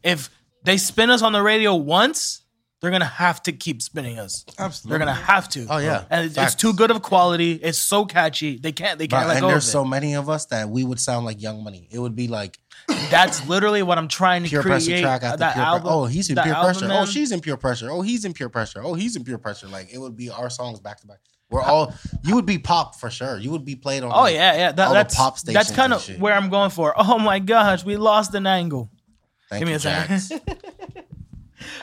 [0.01, 0.29] if
[0.63, 2.41] they spin us on the radio once,
[2.81, 4.45] they're gonna have to keep spinning us.
[4.57, 4.89] absolutely.
[4.89, 5.67] They're gonna have to.
[5.69, 6.05] Oh, yeah.
[6.09, 7.53] and it's, it's too good of quality.
[7.53, 8.57] It's so catchy.
[8.57, 8.97] They can't.
[8.97, 11.25] They can't Bro, let and go there's so many of us that we would sound
[11.25, 11.87] like Young Money.
[11.91, 12.57] It would be like
[13.09, 14.85] That's literally what I'm trying to pure create.
[14.85, 15.87] pressure track after that pure album.
[15.87, 16.03] Oh, oh, pressure.
[16.03, 16.87] Oh, he's in pure pressure.
[16.87, 17.03] man.
[17.03, 17.91] Oh, she's in pure pressure.
[17.91, 18.81] Oh, he's in pure pressure.
[18.83, 19.67] Oh, he's in pure pressure.
[19.67, 21.19] Like it would be our songs back to back.
[21.49, 23.37] We're all you would be pop for sure.
[23.37, 24.11] You would be played on.
[24.11, 24.71] Oh like, yeah, yeah.
[24.71, 26.93] That, that's pop That's kind of where I'm going for.
[26.95, 28.91] Oh my gosh, we lost an angle.
[29.49, 30.41] Thank Give me you, a second.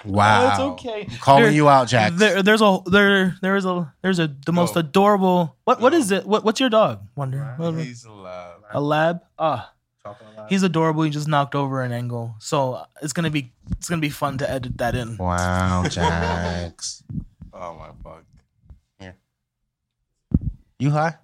[0.07, 0.17] Jax.
[0.17, 0.51] wow.
[0.51, 1.07] it's okay.
[1.11, 2.13] I'm calling There- you out, Jack.
[2.15, 4.81] There, there's a there there is a there's a the most Go.
[4.81, 5.57] adorable.
[5.65, 5.99] What what Go.
[5.99, 6.27] is it?
[6.27, 7.01] What what's your dog?
[7.17, 7.55] Wonder.
[7.57, 8.57] What- He's alive.
[8.73, 9.21] a lab.
[9.39, 10.51] Ah, Talking a lot.
[10.51, 11.03] he's adorable.
[11.03, 14.39] He just knocked over an angle, so uh, it's gonna be it's gonna be fun
[14.39, 15.17] to edit that in.
[15.17, 17.03] wow, Jax.
[17.59, 18.23] Oh my fuck.
[20.79, 21.15] You high?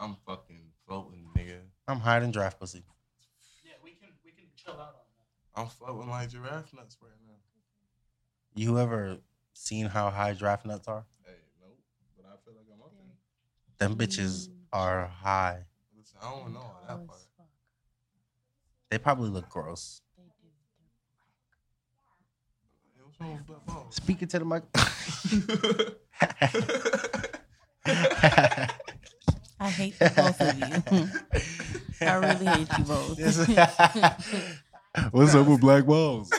[0.00, 1.58] I'm fucking floating, nigga.
[1.86, 2.82] I'm higher than draft pussy.
[3.64, 5.06] Yeah, we can we can chill out on
[5.54, 5.60] that.
[5.60, 7.27] I'm floating like giraffe nuts right now.
[8.58, 9.18] You ever
[9.52, 11.04] seen how high draft nuts are?
[11.24, 11.78] Hey, nope.
[12.16, 13.06] But I feel like I'm up there.
[13.78, 14.54] Them bitches mm.
[14.72, 15.60] are high.
[15.96, 17.20] Listen, I don't know all that part.
[18.90, 20.00] They probably look gross.
[20.16, 20.24] Hey,
[23.04, 23.86] what's wrong with black balls?
[23.94, 24.64] Speaking to the mic.
[29.60, 30.82] I hate both of you.
[32.08, 33.20] I really hate you both.
[35.12, 36.32] What's up with black balls?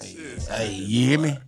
[0.00, 0.16] Hey,
[0.48, 1.38] hey, you hear me?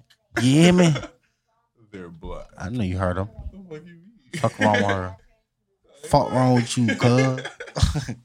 [0.40, 0.94] You hear me?
[1.92, 2.46] They're black.
[2.58, 3.26] I know you heard them.
[3.26, 4.02] What fuck you mean?
[4.40, 5.16] Fuck wrong with her.
[6.08, 7.40] Fuck wrong with you, cuz.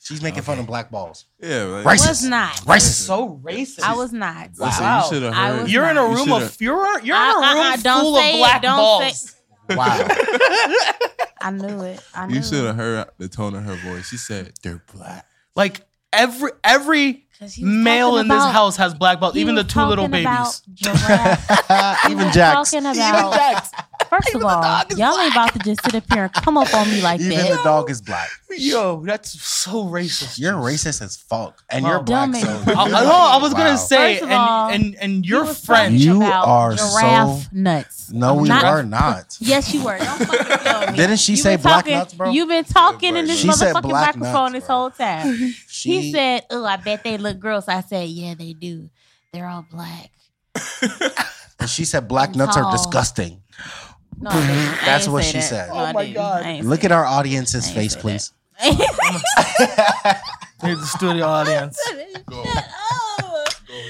[0.00, 1.26] She's making fun of black balls.
[1.40, 2.08] Yeah, like, Racist.
[2.08, 2.54] was not.
[2.58, 3.06] Racist.
[3.06, 3.80] So racist.
[3.82, 4.50] I was not.
[4.58, 5.02] Listen, Wow.
[5.04, 5.62] you should have I heard.
[5.62, 7.62] was You're in a room You of should've- you're you're Uh, in a uh, room
[7.72, 9.36] uh, don't full say of it, black don't balls.
[9.70, 10.06] Wow.
[11.40, 12.00] I knew it.
[12.14, 14.08] I knew You should have heard the tone of her voice.
[14.08, 15.24] She said, "They're black."
[15.56, 15.80] Like
[16.12, 17.24] every every
[17.58, 20.62] male in this about- house has black balls, even the two little babies.
[20.74, 21.48] giraffe.
[22.06, 22.70] He Even was Jax.
[22.70, 23.68] talking about.
[24.12, 24.62] First of all,
[24.96, 27.38] y'all ain't about to just sit up here and come up on me like Even
[27.38, 27.48] that.
[27.56, 28.28] the dog is black.
[28.50, 30.38] Yo, that's so racist.
[30.38, 31.62] You're racist as fuck.
[31.70, 31.90] And Wow.
[31.92, 32.34] you're black.
[32.34, 33.58] So me- I, I, no, I was Wow.
[33.58, 35.98] gonna say, First of and, all, and and He your was friend.
[35.98, 38.10] You are giraffe so- nuts.
[38.12, 39.36] No, we Not- are not.
[39.40, 39.96] Yes, you were.
[39.96, 40.96] Don't fucking me.
[40.98, 42.30] Didn't she you say black talking, nuts, bro?
[42.30, 45.54] You've been talking in this She motherfucking microphone nuts, this whole time.
[45.68, 48.90] She He said, "Oh, I bet they look gross." I said, "Yeah, they do.
[49.32, 50.10] They're all black."
[51.58, 53.41] and she said black nuts are disgusting.
[54.22, 54.56] No, I didn't.
[54.82, 55.42] I That's what she that.
[55.42, 55.68] said.
[55.68, 56.10] No, Oh my.
[56.12, 56.64] God.
[56.64, 58.32] Look at our audience's face, say please.
[58.60, 58.78] Here's
[60.78, 61.78] the studio audience.
[62.26, 62.68] Go, that.
[62.70, 63.44] Oh.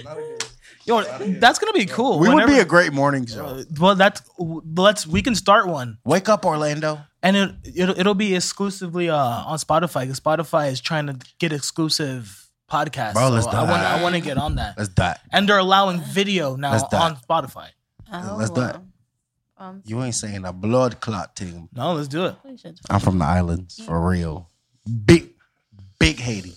[0.05, 0.39] go.
[0.85, 1.03] Yo,
[1.39, 2.19] that's gonna be cool.
[2.19, 3.45] We would be a great morning show.
[3.45, 6.99] Uh, well, that's let's we can start one, Wake up, Orlando.
[7.23, 10.01] and it it'll, it'll be exclusively uh on Spotify.
[10.03, 13.13] Because Spotify is trying to get exclusive podcasts.
[13.13, 13.83] Bro, let's so do I want.
[13.83, 15.19] I want to get on that, Let's die.
[15.31, 17.17] and they're allowing video now on.
[17.17, 17.69] Spotify.
[18.13, 18.77] Oh, Let's do it.
[19.63, 19.71] Well.
[19.71, 21.69] Um, You ain't saying a blood clot team.
[21.73, 22.37] No, let's do it.
[22.43, 24.49] please shut I'm from the islands for real.
[25.05, 25.31] Big,
[25.99, 26.55] big Haiti.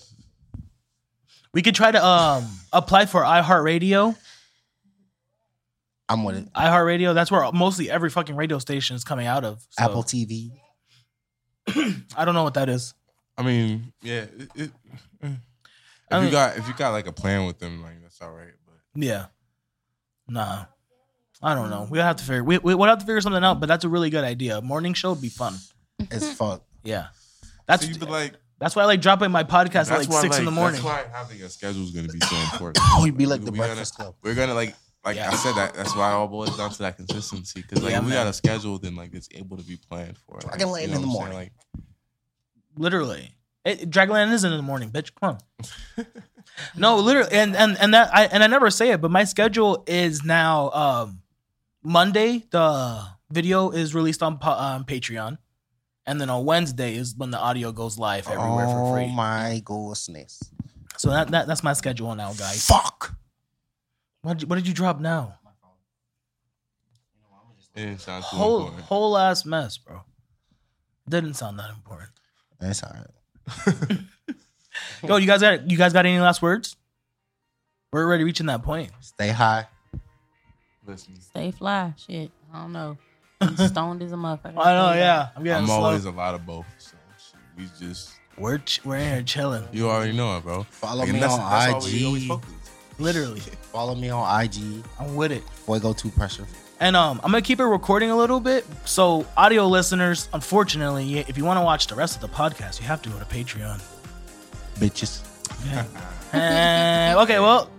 [1.52, 4.16] We could try to um apply for iHeartRadio.
[6.08, 6.52] I'm with it.
[6.52, 7.14] iHeartRadio.
[7.14, 9.64] That's where mostly every fucking radio station is coming out of.
[9.70, 10.50] So, Apple TV.
[12.16, 12.94] I don't know what that is.
[13.38, 14.26] I mean, yeah.
[14.38, 14.70] It, it,
[15.22, 15.28] eh.
[16.10, 18.20] I if mean- you got if you got like a plan with them, like that's
[18.20, 18.52] all right.
[18.66, 19.26] But Yeah.
[20.28, 20.66] Nah.
[21.42, 21.86] I don't know.
[21.90, 22.42] We'll have to figure.
[22.44, 23.60] We, we we'll have to figure something out.
[23.60, 24.60] But that's a really good idea.
[24.62, 25.54] Morning show would be fun.
[25.98, 26.62] It's fuck.
[26.82, 27.08] Yeah.
[27.66, 30.08] That's so you'd be like, that's why I like dropping my podcast at that's like
[30.10, 30.82] why six in the morning.
[30.82, 32.78] That's why having a schedule is gonna be so important.
[33.02, 34.16] We'd be like the We Breakfast gonna- Club.
[34.22, 34.74] We're gonna like
[35.04, 35.30] like Yeah.
[35.30, 35.74] I said that.
[35.74, 37.62] That's why it all boils down to that consistency.
[37.62, 38.24] Because like Yeah, if we man.
[38.24, 40.36] got a schedule, then like it's able to be planned for.
[40.42, 41.32] Like, Dragonland you know in the what I'm saying?
[41.32, 41.50] morning.
[42.76, 43.32] Literally.
[43.64, 45.10] It, Dragland isn't in the morning, bitch.
[45.20, 45.38] Come
[45.98, 46.06] on.
[46.76, 49.82] no, literally, and and and that I and I never say it, but my schedule
[49.88, 51.20] is now um
[51.86, 52.44] Monday.
[52.50, 55.38] The video is released on um, Patreon,
[56.04, 59.04] and then on Wednesday is when the audio goes live everywhere for free.
[59.04, 60.42] Oh my goodness.
[60.96, 62.66] So that, that that's my schedule now, guys.
[62.66, 63.14] Fuck.
[64.22, 65.38] What did you, what did you drop now?
[67.74, 68.86] It didn't sound too Whole important.
[68.86, 70.02] whole ass mess, bro.
[71.08, 72.10] Didn't sound that important.
[72.58, 73.98] That's all right.
[75.08, 76.74] Yo, you guys got you guys got any last words?
[77.92, 78.90] We're already reaching that point.
[79.00, 79.66] Stay high.
[80.86, 81.94] Listen, Stay fly.
[81.96, 82.30] Shit.
[82.52, 82.96] I don't know.
[83.40, 84.54] I'm stoned as a motherfucker.
[84.58, 85.28] I know, yeah.
[85.36, 85.76] I'm getting I'm slow.
[85.84, 86.64] always a lot of both.
[86.78, 90.62] So shit, we just we're ch- we're in here chilling, you already know it, bro.
[90.64, 92.28] Follow Like, me and on all we always IG.
[92.28, 92.50] focus.
[92.98, 93.40] literally.
[93.40, 94.82] Follow me on IG.
[94.98, 95.42] I'm with it.
[95.66, 96.46] Boy, go Two Pressure.
[96.80, 98.64] And um, I'm gonna keep it recording a little bit.
[98.84, 102.86] So, audio listeners, unfortunately, if you want to watch the rest of the podcast, you
[102.86, 103.82] have to go to Patreon.
[104.76, 105.22] Bitches.
[106.32, 107.70] Uh, okay, well,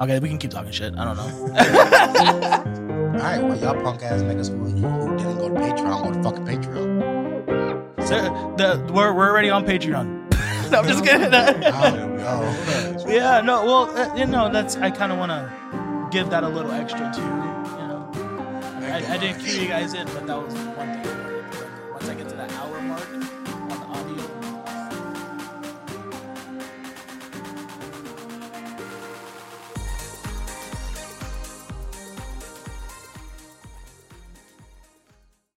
[0.00, 0.94] okay, we can keep talking shit.
[0.96, 2.82] I don't know.
[3.12, 6.22] All right, well, y'all punk ass niggas who, who didn't go to Patreon, go to
[6.22, 8.06] fucking Patreon.
[8.08, 10.30] So, the, we're we're already on Patreon.
[10.70, 11.30] no, I'm just kidding.
[13.12, 16.48] Yeah, no, well, uh, you know, that's I kind of want to give that a
[16.48, 17.20] little extra too.
[17.20, 18.10] You know,
[18.80, 21.21] I, I didn't cue you guys in, but that was one thing.